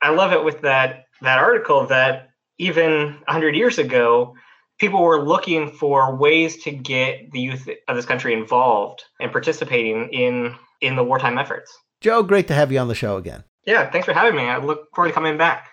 [0.00, 4.34] I love it with that that article that even 100 years ago,
[4.78, 10.08] people were looking for ways to get the youth of this country involved and participating
[10.12, 11.76] in in the wartime efforts.
[12.00, 13.42] Joe, great to have you on the show again.
[13.66, 14.44] Yeah, thanks for having me.
[14.44, 15.66] I look forward to coming back.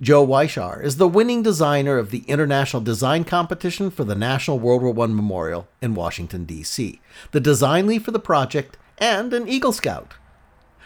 [0.00, 4.80] Joe Weishaar is the winning designer of the International Design Competition for the National World
[4.80, 7.00] War I Memorial in Washington, D.C.,
[7.32, 10.14] the design lead for the project, and an Eagle Scout.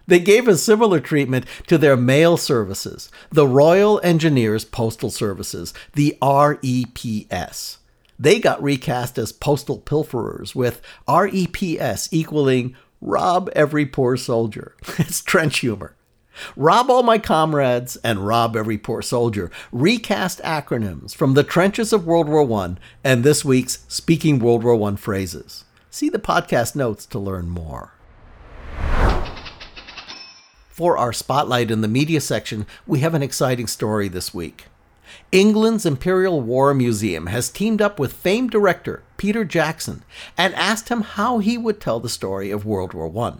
[0.08, 6.18] They gave a similar treatment to their mail services, the Royal Engineers Postal Services, the
[6.22, 7.78] REPS.
[8.18, 14.76] They got recast as postal pilferers, with REPS equaling rob every poor soldier.
[14.97, 15.95] it's trench humor.
[16.56, 22.06] Rob All My Comrades and Rob Every Poor Soldier recast acronyms from the trenches of
[22.06, 25.64] World War I and this week's Speaking World War I phrases.
[25.89, 27.93] See the podcast notes to learn more.
[30.76, 34.65] For our spotlight in the media section, we have an exciting story this week.
[35.32, 40.03] England's Imperial War Museum has teamed up with famed director Peter Jackson
[40.38, 43.36] and asked him how he would tell the story of World War I.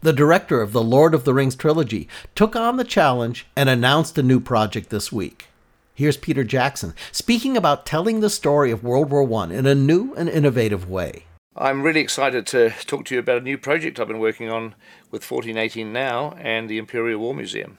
[0.00, 4.18] The director of the Lord of the Rings trilogy took on the challenge and announced
[4.18, 5.46] a new project this week.
[5.94, 10.12] Here's Peter Jackson speaking about telling the story of World War I in a new
[10.16, 11.22] and innovative way.
[11.60, 14.76] I'm really excited to talk to you about a new project I've been working on
[15.10, 17.78] with 1418 Now and the Imperial War Museum.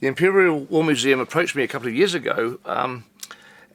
[0.00, 3.04] The Imperial War Museum approached me a couple of years ago um,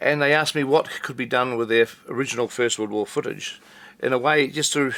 [0.01, 3.61] and they asked me what could be done with their original First World War footage
[3.99, 4.91] in a way, just to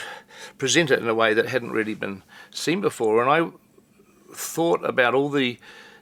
[0.58, 3.22] present it in a way that hadn't really been seen before.
[3.22, 3.52] And I
[4.34, 5.60] thought about all the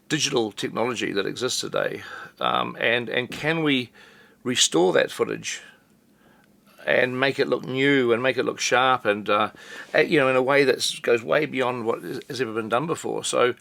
[0.10, 2.04] digital technology that exists today
[2.40, 3.90] um, and, and can we
[4.44, 5.64] restore that footage
[6.86, 9.52] and make it look new and make it look sharp and uh,
[9.96, 13.24] you know in a way that goes way beyond what has ever been done before.
[13.24, 13.56] So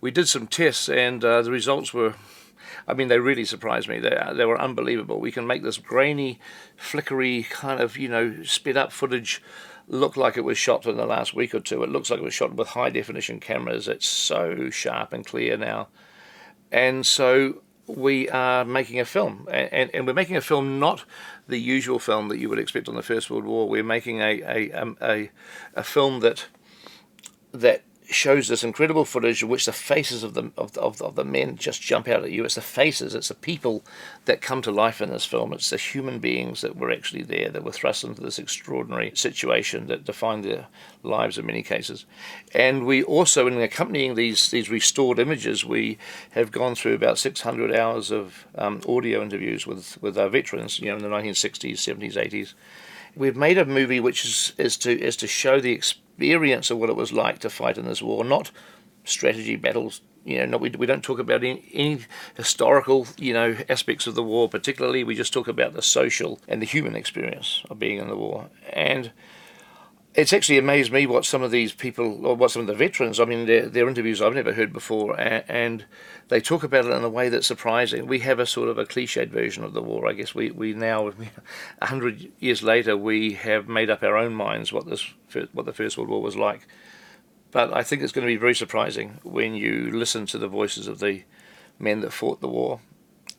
[0.00, 2.14] we did some tests and uh, the results were.
[2.88, 4.00] I mean, they really surprised me.
[4.00, 5.20] They, they were unbelievable.
[5.20, 6.40] We can make this grainy,
[6.76, 9.40] flickery, kind of, you know, sped up footage
[9.86, 11.84] look like it was shot in the last week or two.
[11.84, 13.86] It looks like it was shot with high definition cameras.
[13.86, 15.88] It's so sharp and clear now.
[16.72, 21.04] And so we are making a film, and, and, we're making a film not
[21.52, 23.68] the usual film that you would expect on the First World War.
[23.68, 25.30] We're making a a, um, a,
[25.74, 26.46] a film that
[27.52, 27.82] that
[28.14, 31.56] shows this incredible footage in which the faces of the of, of, of the men
[31.56, 32.44] just jump out at you.
[32.44, 33.84] It's the faces, it's the people
[34.24, 35.52] that come to life in this film.
[35.52, 39.86] It's the human beings that were actually there, that were thrust into this extraordinary situation
[39.86, 40.66] that defined their
[41.02, 42.04] lives in many cases.
[42.54, 45.98] And we also, in accompanying these these restored images, we
[46.32, 50.86] have gone through about 600 hours of um, audio interviews with with our veterans, you
[50.86, 52.54] know, in the 1960s, 70s, 80s.
[53.14, 56.78] We've made a movie which is, is to is to show the experience experience of
[56.78, 58.50] what it was like to fight in this war, not
[59.04, 60.00] strategy battles.
[60.24, 62.00] You know, not, we, we don't talk about any, any
[62.36, 65.02] historical, you know, aspects of the war particularly.
[65.02, 68.48] We just talk about the social and the human experience of being in the war.
[68.72, 69.10] And
[70.14, 73.18] it's actually amazed me what some of these people, or what some of the veterans,
[73.18, 75.84] I mean, their, interviews I've never heard before, and, and,
[76.28, 78.06] they talk about it in a way that's surprising.
[78.06, 80.08] We have a sort of a cliched version of the war.
[80.08, 81.12] I guess we, we now,
[81.82, 85.12] a hundred years later, we have made up our own minds what this
[85.52, 86.66] what the First World War was like.
[87.50, 90.88] But I think it's going to be very surprising when you listen to the voices
[90.88, 91.24] of the
[91.78, 92.80] men that fought the war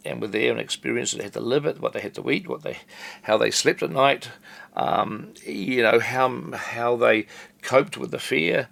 [0.06, 2.48] and with their own experience, they had to live it, what they had to eat,
[2.48, 2.78] what they,
[3.24, 4.30] how they slept at night,
[4.76, 7.28] um, you know how how they
[7.62, 8.68] coped with the fear,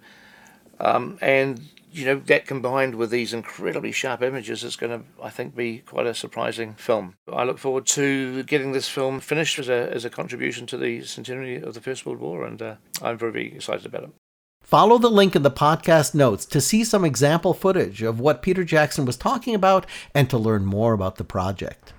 [0.80, 1.60] um, and
[1.90, 5.78] you know that combined with these incredibly sharp images is going to, I think, be
[5.78, 7.16] quite a surprising film.
[7.32, 11.04] I look forward to getting this film finished as a as a contribution to the
[11.04, 14.10] centenary of the First World War, and uh, I'm very, very excited about it.
[14.72, 18.64] Follow the link in the podcast notes to see some example footage of what Peter
[18.64, 21.92] Jackson was talking about and to learn more about the project.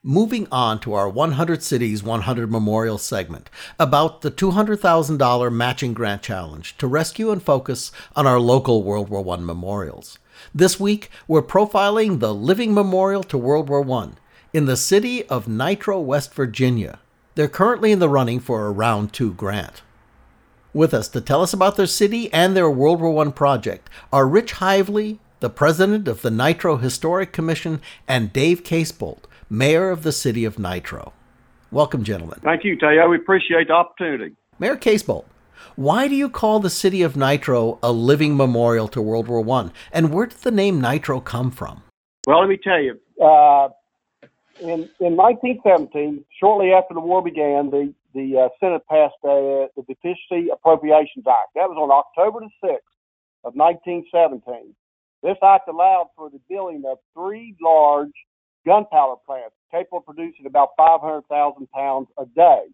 [0.00, 3.50] Moving on to our 100 Cities 100 Memorials segment
[3.80, 9.28] about the $200,000 matching grant challenge to rescue and focus on our local World War
[9.36, 10.20] I memorials.
[10.54, 14.10] This week, we're profiling the Living Memorial to World War I
[14.52, 17.00] in the city of Nitro, West Virginia.
[17.38, 19.82] They're currently in the running for a Round 2 grant.
[20.74, 24.26] With us to tell us about their city and their World War I project are
[24.26, 30.10] Rich Hively, the president of the Nitro Historic Commission, and Dave Casebolt, mayor of the
[30.10, 31.12] city of Nitro.
[31.70, 32.40] Welcome, gentlemen.
[32.42, 33.08] Thank you, Theo.
[33.08, 34.34] We appreciate the opportunity.
[34.58, 35.26] Mayor Casebolt,
[35.76, 39.70] why do you call the city of Nitro a living memorial to World War I?
[39.92, 41.84] And where did the name Nitro come from?
[42.26, 42.98] Well, let me tell you.
[43.24, 43.68] Uh,
[44.60, 50.50] in, in 1917, shortly after the war began, the, the uh, Senate passed the Deficiency
[50.52, 51.54] Appropriations Act.
[51.54, 52.94] That was on October the 6th
[53.44, 54.74] of 1917.
[55.22, 58.12] This act allowed for the building of three large
[58.66, 62.64] gunpowder plants capable of producing about 500,000 pounds a day.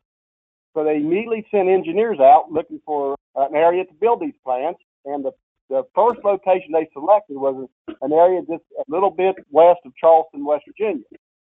[0.75, 5.25] So they immediately sent engineers out looking for an area to build these plants, and
[5.25, 5.33] the
[5.71, 7.69] the first location they selected was
[8.03, 11.05] an area just a little bit west of Charleston, West Virginia.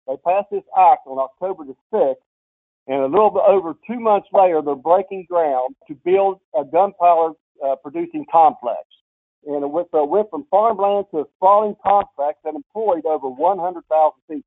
[0.07, 2.15] They passed this act on October the 6th,
[2.87, 7.35] and a little bit over two months later, they're breaking ground to build a gunpowder
[7.65, 8.83] uh, producing complex.
[9.45, 14.43] And it went, went from farmland to a sprawling complex that employed over 100,000 people.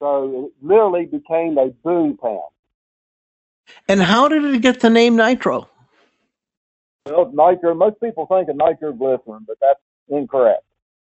[0.00, 2.48] So it literally became a boom town.
[3.88, 5.68] And how did it get the name Nitro?
[7.06, 10.64] Well, nitro, most people think of nitroglycerin, but that's incorrect.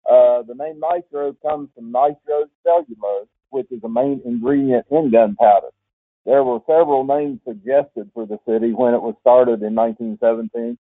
[0.09, 5.69] Uh, the name nitro comes from nitrocellulose, which is a main ingredient in gunpowder.
[6.25, 10.77] There were several names suggested for the city when it was started in 1917.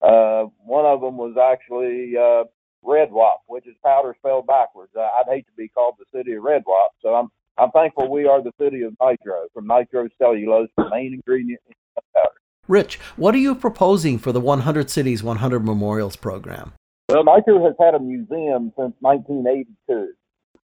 [0.00, 2.44] Uh, one of them was actually uh,
[2.82, 4.92] Redwop, which is powder spelled backwards.
[4.96, 8.26] Uh, I'd hate to be called the city of Redwop, so I'm I'm thankful we
[8.26, 12.36] are the city of nitro from nitrocellulose, the main ingredient in gunpowder.
[12.68, 16.72] Rich, what are you proposing for the 100 Cities 100 Memorials program?
[17.08, 20.12] Well, Nitro has had a museum since 1982.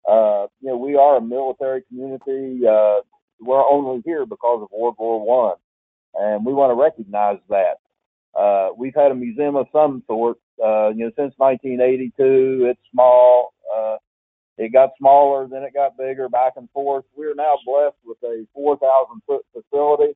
[0.08, 2.66] Uh, you know, we are a military community.
[2.66, 3.00] Uh,
[3.40, 5.56] we're only here because of World War One,
[6.14, 7.78] and we want to recognize that.
[8.38, 12.66] Uh, we've had a museum of some sort, uh, you know, since 1982.
[12.70, 13.52] It's small.
[13.74, 13.96] Uh,
[14.56, 17.04] it got smaller, then it got bigger, back and forth.
[17.14, 20.14] We're now blessed with a 4,000 foot facility.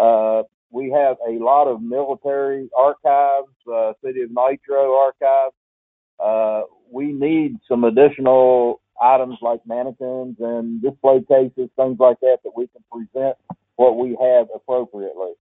[0.00, 5.54] Uh, we have a lot of military archives, uh, City of Nitro archives.
[6.18, 12.52] Uh, we need some additional items like mannequins and display cases, things like that, that
[12.56, 13.36] we can present
[13.76, 15.32] what we have appropriately.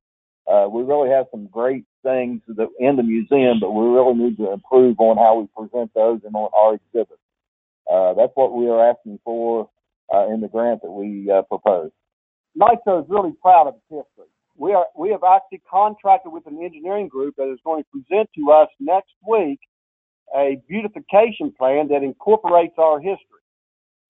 [0.47, 4.37] Uh, we really have some great things that in the museum, but we really need
[4.37, 7.21] to improve on how we present those and on our exhibits.
[7.89, 9.69] Uh, that's what we are asking for
[10.13, 11.91] uh, in the grant that we uh, propose.
[12.55, 16.61] Nitro is really proud of its history we are we have actually contracted with an
[16.63, 19.59] engineering group that is going to present to us next week
[20.35, 23.42] a beautification plan that incorporates our history.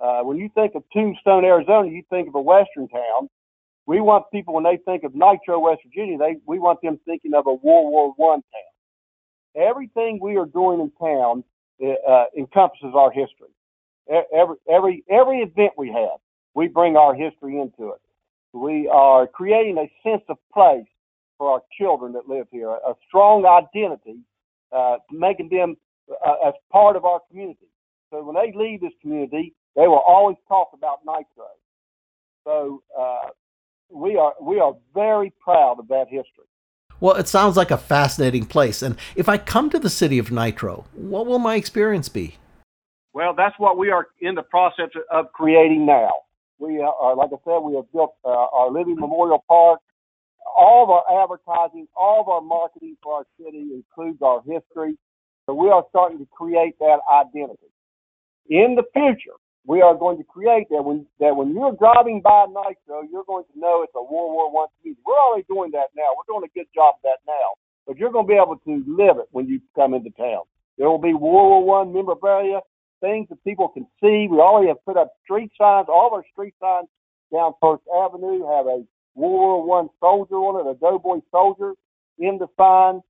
[0.04, 3.30] Uh, when you think of Tombstone, Arizona, you think of a western town.
[3.86, 7.34] We want people when they think of Nitro, West Virginia, they we want them thinking
[7.34, 9.66] of a World War One town.
[9.70, 11.43] Everything we are doing in town
[11.82, 13.49] uh, encompasses our history.
[14.10, 16.20] Every every every event we have,
[16.54, 18.01] we bring our history into it.
[18.51, 20.86] We are creating a sense of place
[21.38, 24.20] for our children that live here, a strong identity,
[24.74, 25.78] uh, making them
[26.26, 27.68] uh, as part of our community.
[28.12, 31.47] So when they leave this community, they will always talk about Nitro.
[32.43, 33.30] So uh,
[33.89, 36.45] we are we are very proud of that history.
[36.99, 38.82] Well, it sounds like a fascinating place.
[38.82, 42.38] And if I come to the city of Nitro, what will my experience be?
[43.13, 46.11] Well, that's what we are in the process of creating now.
[46.59, 49.82] We are, like I said, we have built uh, our living memorial park.
[50.57, 54.97] All of our advertising, all of our marketing for our city includes our history.
[55.45, 57.67] So we are starting to create that identity.
[58.49, 62.45] In the future, we are going to create that when that when you're driving by
[62.47, 65.01] Nitro, you're going to know it's a World War One community.
[65.05, 66.11] We're already doing that now.
[66.16, 67.55] We're doing a good job of that now.
[67.88, 70.43] But you're going to be able to live it when you come into town.
[70.78, 72.59] There will be World War One memorabilia
[73.01, 74.28] things that people can see.
[74.32, 75.88] We already have put up street signs.
[75.89, 76.88] All of our street signs
[77.32, 78.84] down First Avenue have a
[79.16, 81.74] World War One soldier on it, a doughboy soldier
[82.18, 83.01] in the sign.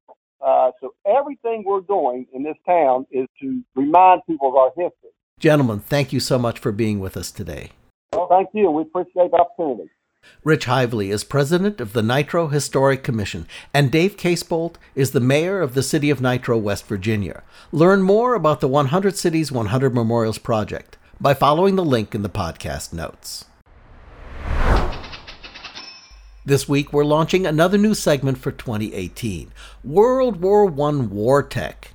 [0.43, 5.13] Uh, so everything we're doing in this town is to remind people of our history.
[5.39, 7.71] Gentlemen, thank you so much for being with us today.
[8.13, 8.71] Well, thank you.
[8.71, 9.89] We appreciate the opportunity.
[10.43, 15.61] Rich Hively is president of the Nitro Historic Commission, and Dave Casebolt is the mayor
[15.61, 17.43] of the city of Nitro, West Virginia.
[17.71, 22.29] Learn more about the 100 Cities 100 Memorials project by following the link in the
[22.29, 23.45] podcast notes.
[26.45, 29.53] This week, we're launching another new segment for 2018
[29.83, 31.92] World War I War Tech.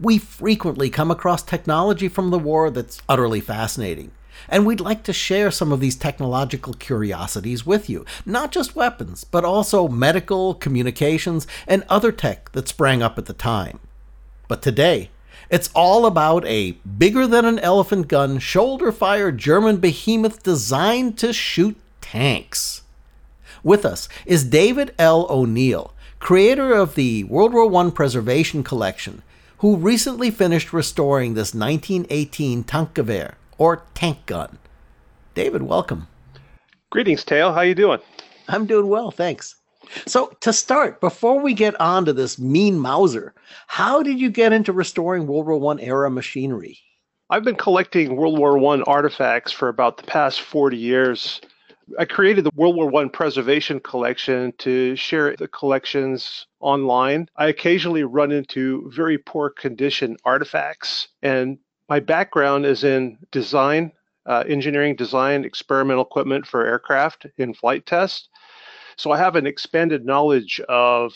[0.00, 4.12] We frequently come across technology from the war that's utterly fascinating.
[4.48, 8.06] And we'd like to share some of these technological curiosities with you.
[8.24, 13.34] Not just weapons, but also medical, communications, and other tech that sprang up at the
[13.34, 13.78] time.
[14.48, 15.10] But today,
[15.50, 21.34] it's all about a bigger than an elephant gun, shoulder fired German behemoth designed to
[21.34, 22.82] shoot tanks.
[23.62, 25.26] With us is David L.
[25.28, 29.22] O'Neill, creator of the World War I Preservation Collection,
[29.60, 34.58] who recently finished restoring this 1918 Tankgewehr or tank gun.
[35.34, 36.08] David, welcome.
[36.88, 37.52] Greetings, Theo.
[37.52, 38.00] How you doing?
[38.48, 39.56] I'm doing well, thanks.
[40.06, 43.34] So, to start, before we get on to this mean Mauser,
[43.66, 46.78] how did you get into restoring World War One era machinery?
[47.28, 51.40] I've been collecting World War One artifacts for about the past 40 years.
[51.98, 57.28] I created the World War One preservation collection to share the collections online.
[57.36, 61.58] I occasionally run into very poor condition artifacts, and
[61.88, 63.92] my background is in design,
[64.26, 68.28] uh, engineering design, experimental equipment for aircraft in flight test.
[68.96, 71.12] So I have an expanded knowledge of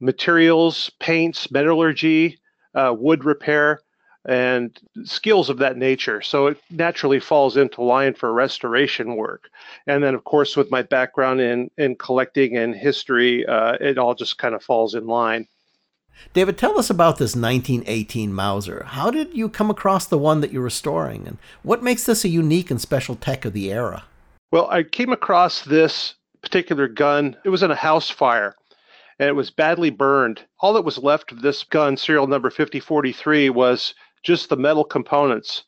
[0.00, 2.38] materials, paints, metallurgy,
[2.74, 3.82] uh, wood repair,
[4.26, 6.20] and skills of that nature.
[6.20, 9.48] So it naturally falls into line for restoration work.
[9.86, 14.14] And then, of course, with my background in, in collecting and history, uh, it all
[14.14, 15.46] just kind of falls in line.
[16.34, 18.84] David, tell us about this 1918 Mauser.
[18.88, 22.28] How did you come across the one that you're restoring, and what makes this a
[22.28, 24.04] unique and special tech of the era?
[24.52, 27.36] Well, I came across this particular gun.
[27.44, 28.54] It was in a house fire
[29.20, 30.40] and it was badly burned.
[30.60, 35.64] All that was left of this gun, serial number 5043, was just the metal components.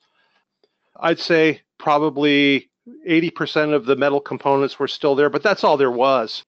[1.01, 2.71] I'd say probably
[3.09, 6.45] 80% of the metal components were still there, but that's all there was.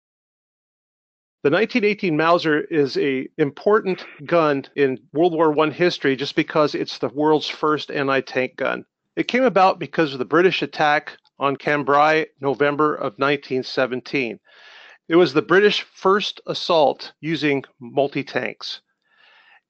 [1.42, 6.98] The 1918 Mauser is a important gun in World War I history just because it's
[6.98, 8.86] the world's first anti-tank gun.
[9.16, 14.40] It came about because of the British attack on Cambrai, November of 1917.
[15.08, 18.80] It was the British first assault using multi tanks.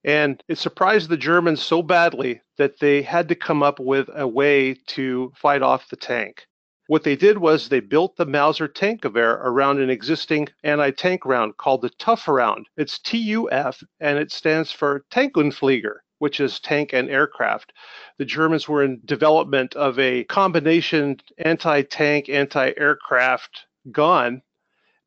[0.05, 4.27] And it surprised the Germans so badly that they had to come up with a
[4.27, 6.45] way to fight off the tank.
[6.85, 11.25] What they did was they built the Mauser tank Gewehr around an existing anti tank
[11.25, 12.67] round called the Tough round.
[12.77, 17.73] It's TUF and it stands for Tankunflieger, which is tank and aircraft.
[18.19, 24.43] The Germans were in development of a combination anti tank, anti aircraft gun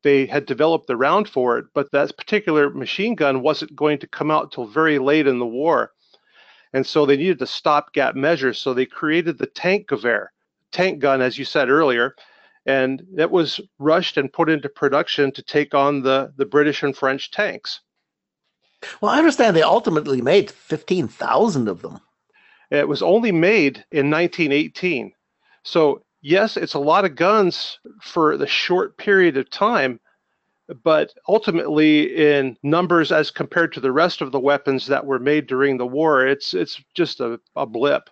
[0.03, 4.07] they had developed the round for it, but that particular machine gun wasn't going to
[4.07, 5.91] come out until very late in the war.
[6.73, 8.53] And so they needed a stopgap measure.
[8.53, 10.27] So they created the tank Gewehr,
[10.71, 12.15] tank gun, as you said earlier,
[12.65, 16.95] and that was rushed and put into production to take on the, the British and
[16.95, 17.81] French tanks.
[19.01, 21.99] Well, I understand they ultimately made 15,000 of them.
[22.71, 25.11] It was only made in 1918.
[25.63, 29.99] So yes, it's a lot of guns for the short period of time,
[30.83, 35.47] but ultimately in numbers as compared to the rest of the weapons that were made
[35.47, 38.09] during the war, it's it's just a, a blip.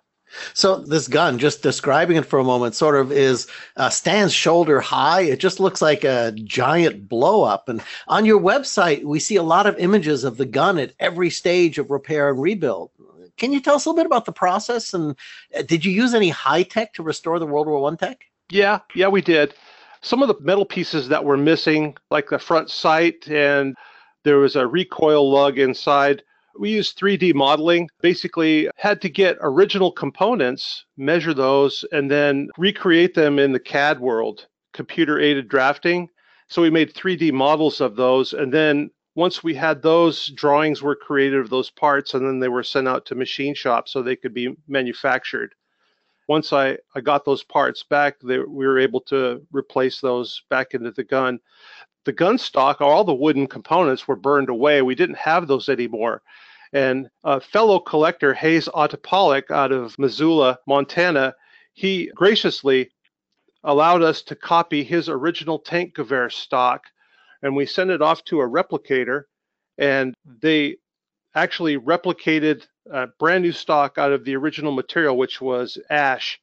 [0.54, 3.48] So this gun, just describing it for a moment, sort of is
[3.78, 5.22] uh, stands shoulder high.
[5.22, 7.70] It just looks like a giant blow up.
[7.70, 11.30] And on your website, we see a lot of images of the gun at every
[11.30, 12.92] stage of repair and rebuild.
[13.38, 14.94] Can you tell us a little bit about the process?
[14.94, 15.16] And
[15.58, 18.26] uh, did you use any high tech to restore the World War One tech?
[18.50, 19.54] Yeah, yeah, we did.
[20.02, 23.76] Some of the metal pieces that were missing, like the front sight, and
[24.24, 26.24] there was a recoil lug inside.
[26.60, 27.90] We used 3D modeling.
[28.02, 34.00] Basically, had to get original components, measure those, and then recreate them in the CAD
[34.00, 36.10] world, computer aided drafting.
[36.48, 40.96] So we made 3D models of those, and then once we had those drawings were
[40.96, 44.16] created of those parts and then they were sent out to machine shops so they
[44.16, 45.56] could be manufactured.
[46.28, 50.76] Once i, I got those parts back they, we were able to replace those back
[50.76, 51.40] into the gun.
[52.06, 54.84] The gun stock all the wooden components were burned away.
[54.84, 56.22] We didn't have those anymore.
[56.72, 61.34] And a fellow collector hayes Ottopollock out of missoula montana
[61.74, 62.92] he graciously
[63.64, 66.84] allowed us to copy his original tank Gewehr stock
[67.42, 69.24] and we sent it off to a replicator,
[69.78, 70.78] and they
[71.36, 76.40] actually replicated a brand new stock out of the original material, which was ash.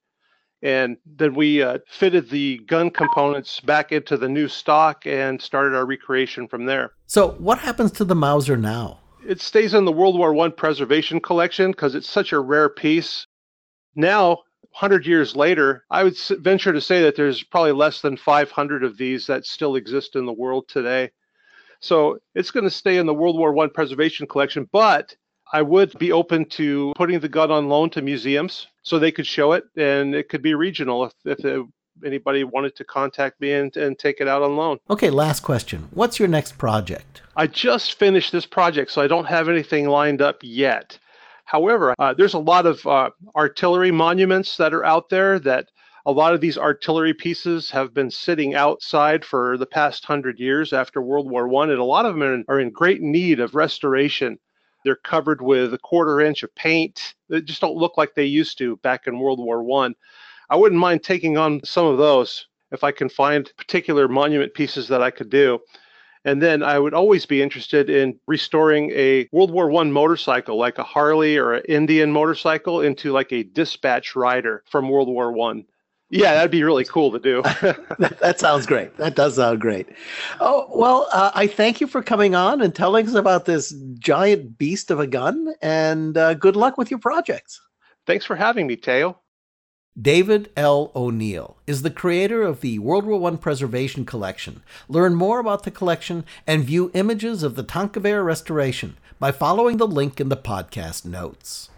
[0.62, 5.76] And then we uh, fitted the gun components back into the new stock and started
[5.76, 6.92] our recreation from there.
[7.06, 9.00] So, what happens to the Mauser now?
[9.26, 13.26] It stays in the World War I preservation collection because it's such a rare piece.
[13.94, 14.43] Now,
[14.74, 18.98] 100 years later, I would venture to say that there's probably less than 500 of
[18.98, 21.12] these that still exist in the world today.
[21.78, 25.14] So it's going to stay in the World War I preservation collection, but
[25.52, 29.28] I would be open to putting the gun on loan to museums so they could
[29.28, 31.64] show it, and it could be regional if, if it,
[32.04, 34.78] anybody wanted to contact me and, and take it out on loan.
[34.90, 35.86] Okay, last question.
[35.92, 37.22] What's your next project?
[37.36, 40.98] I just finished this project, so I don't have anything lined up yet.
[41.54, 45.68] However, uh, there's a lot of uh, artillery monuments that are out there that
[46.04, 50.72] a lot of these artillery pieces have been sitting outside for the past hundred years
[50.72, 53.38] after World War One, and a lot of them are in, are in great need
[53.38, 54.36] of restoration.
[54.84, 57.14] They're covered with a quarter inch of paint.
[57.28, 59.94] They just don't look like they used to back in World War One.
[60.50, 64.88] I wouldn't mind taking on some of those if I can find particular monument pieces
[64.88, 65.60] that I could do.
[66.24, 70.78] And then I would always be interested in restoring a World War One motorcycle, like
[70.78, 75.64] a Harley or an Indian motorcycle, into like a dispatch rider from World War One.
[76.10, 77.42] Yeah, that'd be really cool to do.
[77.98, 78.96] that, that, sounds great.
[78.98, 79.88] That does sound great.
[80.38, 84.56] Oh well, uh, I thank you for coming on and telling us about this giant
[84.56, 85.54] beast of a gun.
[85.60, 87.60] And uh, good luck with your projects.
[88.06, 89.18] Thanks for having me, Theo.
[90.00, 90.90] David L.
[90.96, 94.64] O'Neill is the creator of the World War I Preservation Collection.
[94.88, 99.86] Learn more about the collection and view images of the Tankgewehr restoration by following the
[99.86, 101.70] link in the podcast notes.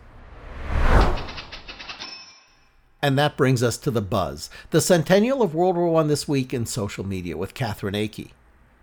[3.03, 6.55] And that brings us to the buzz, the centennial of World War I this week
[6.55, 8.31] in social media with Catherine Akey.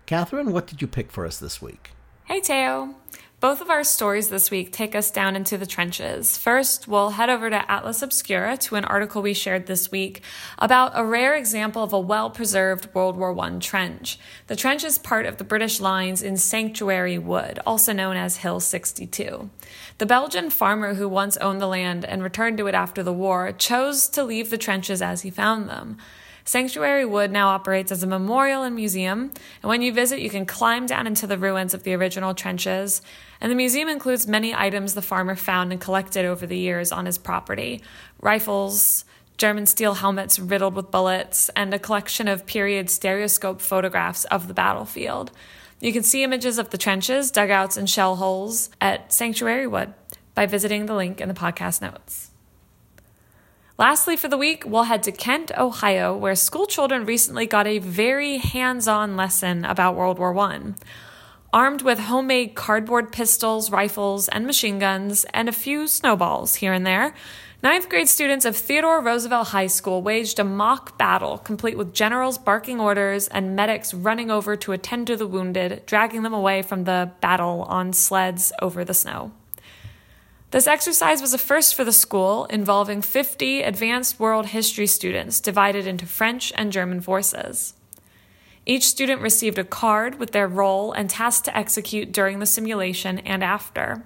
[0.06, 1.90] Catherine, what did you pick for us this week?
[2.26, 2.94] Hey, Theo.
[3.40, 6.38] Both of our stories this week take us down into the trenches.
[6.38, 10.22] First, we'll head over to Atlas Obscura to an article we shared this week
[10.58, 14.18] about a rare example of a well preserved World War I trench.
[14.46, 18.58] The trench is part of the British lines in Sanctuary Wood, also known as Hill
[18.58, 19.50] 62.
[19.98, 23.52] The Belgian farmer who once owned the land and returned to it after the war
[23.52, 25.98] chose to leave the trenches as he found them.
[26.46, 29.32] Sanctuary Wood now operates as a memorial and museum,
[29.62, 33.00] and when you visit, you can climb down into the ruins of the original trenches.
[33.40, 37.06] And the museum includes many items the farmer found and collected over the years on
[37.06, 37.80] his property
[38.20, 39.06] rifles,
[39.38, 44.54] German steel helmets riddled with bullets, and a collection of period stereoscope photographs of the
[44.54, 45.30] battlefield.
[45.80, 49.94] You can see images of the trenches, dugouts, and shell holes at Sanctuary Wood
[50.34, 52.30] by visiting the link in the podcast notes.
[53.76, 57.80] Lastly, for the week, we'll head to Kent, Ohio, where school children recently got a
[57.80, 60.74] very hands on lesson about World War I.
[61.52, 66.86] Armed with homemade cardboard pistols, rifles, and machine guns, and a few snowballs here and
[66.86, 67.14] there,
[67.64, 72.38] ninth grade students of Theodore Roosevelt High School waged a mock battle complete with generals
[72.38, 76.84] barking orders and medics running over to attend to the wounded, dragging them away from
[76.84, 79.32] the battle on sleds over the snow.
[80.54, 85.84] This exercise was a first for the school, involving 50 advanced world history students divided
[85.84, 87.74] into French and German forces.
[88.64, 93.18] Each student received a card with their role and task to execute during the simulation
[93.18, 94.04] and after.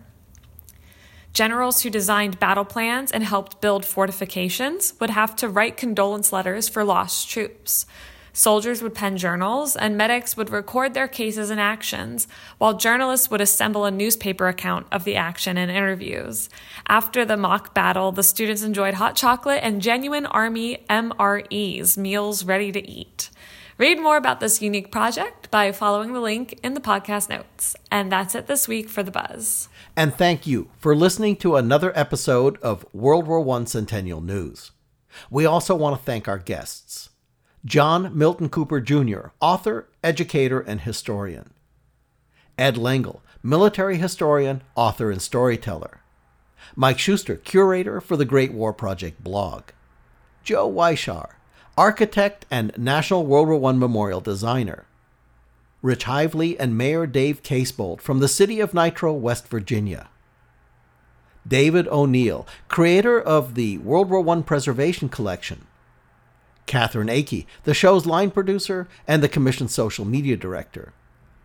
[1.35, 6.67] Generals who designed battle plans and helped build fortifications would have to write condolence letters
[6.67, 7.85] for lost troops,
[8.33, 13.41] Soldiers would pen journals, and medics would record their cases and actions, while journalists would
[13.41, 16.49] assemble a newspaper account of the action and interviews.
[16.87, 22.73] After the mock battle, the students enjoyed hot chocolate and genuine Army MREs, meals ready
[22.73, 23.31] to eat.
[23.79, 27.77] Read more about this unique project by following the link in the podcast notes.
[27.93, 29.69] And that's it this week for The Buzz.
[29.97, 34.73] And thank you for listening to another episode of World War I Centennial News.
[35.31, 37.08] We also want to thank our guests.
[37.65, 41.51] John Milton Cooper Jr., author, educator, and historian.
[42.57, 46.01] Ed Lengel, military historian, author, and storyteller.
[46.77, 49.65] Mike Shuster, curator for the Great War Project blog.
[50.43, 51.31] Joe Weishaar,
[51.77, 54.87] architect and National World War I Memorial designer.
[55.83, 60.09] Rich Hively and Mayor Dave Casebolt from the city of Nitro, West Virginia.
[61.47, 65.67] David O'Neill, creator of the World War I Preservation Collection,
[66.69, 70.93] Catherine Akey, the show's line producer and the Commission's social media director.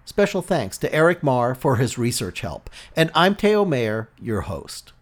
[0.06, 4.94] Special thanks to Eric Marr for his research help, and I'm Theo Mayer, your host.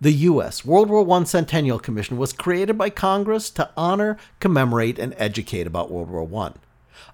[0.00, 0.64] The U.S.
[0.64, 5.90] World War I Centennial Commission was created by Congress to honor, commemorate, and educate about
[5.90, 6.52] World War I.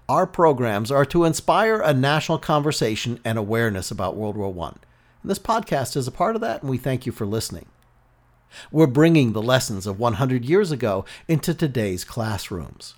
[0.08, 4.68] Our programs are to inspire a national conversation and awareness about World War I.
[5.22, 7.66] And this podcast is a part of that, and we thank you for listening.
[8.70, 12.94] We're bringing the lessons of 100 years ago into today's classrooms.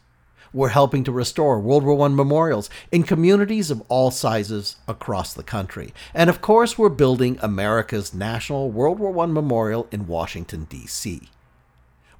[0.55, 5.43] We're helping to restore World War I memorials in communities of all sizes across the
[5.43, 5.95] country.
[6.13, 11.23] And of course, we're building America's National World War I Memorial in Washington, D.C.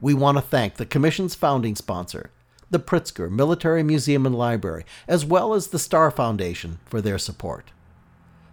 [0.01, 2.31] We want to thank the Commission's founding sponsor,
[2.71, 7.71] the Pritzker Military Museum and Library, as well as the Starr Foundation for their support.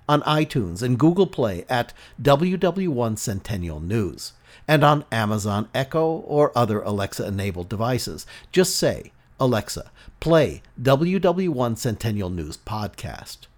[0.08, 1.92] on iTunes and Google Play at
[2.22, 4.34] WW1 Centennial News,
[4.68, 8.24] and on Amazon Echo or other Alexa-enabled devices.
[8.52, 9.10] Just say,
[9.40, 9.90] "Alexa,
[10.20, 13.48] play WW1 Centennial News podcast."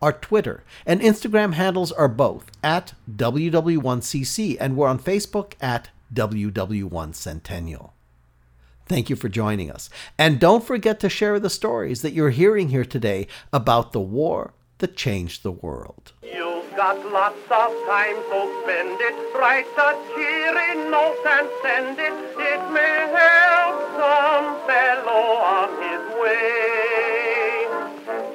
[0.00, 7.14] Our Twitter and Instagram handles are both at WW1CC, and we're on Facebook at WW1
[7.14, 7.94] Centennial.
[8.92, 9.88] Thank you for joining us.
[10.18, 14.52] And don't forget to share the stories that you're hearing here today about the war
[14.80, 16.12] that changed the world.
[16.22, 19.16] You've got lots of time, so spend it.
[19.34, 22.12] Write a cheery note and send it.
[22.36, 26.71] It may help some fellow on his way.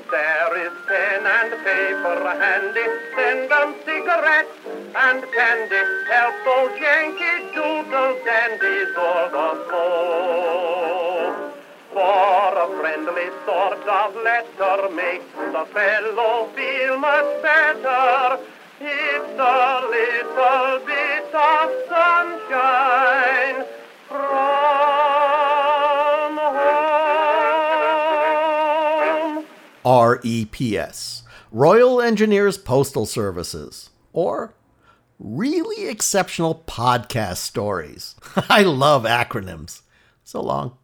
[0.09, 2.87] There is pen and paper handy.
[3.13, 4.55] Send them cigarettes
[4.95, 5.83] and candy.
[6.09, 11.51] Help those Yankee doodle dandies or the foe.
[11.91, 18.39] For a friendly sort of letter makes the fellow feel much better.
[18.79, 23.65] It's a little bit of sunshine
[24.07, 24.56] from
[30.15, 34.53] REPS Royal Engineers Postal Services, or
[35.19, 38.15] Really Exceptional Podcast Stories.
[38.49, 39.81] I love acronyms.
[40.23, 40.77] So long.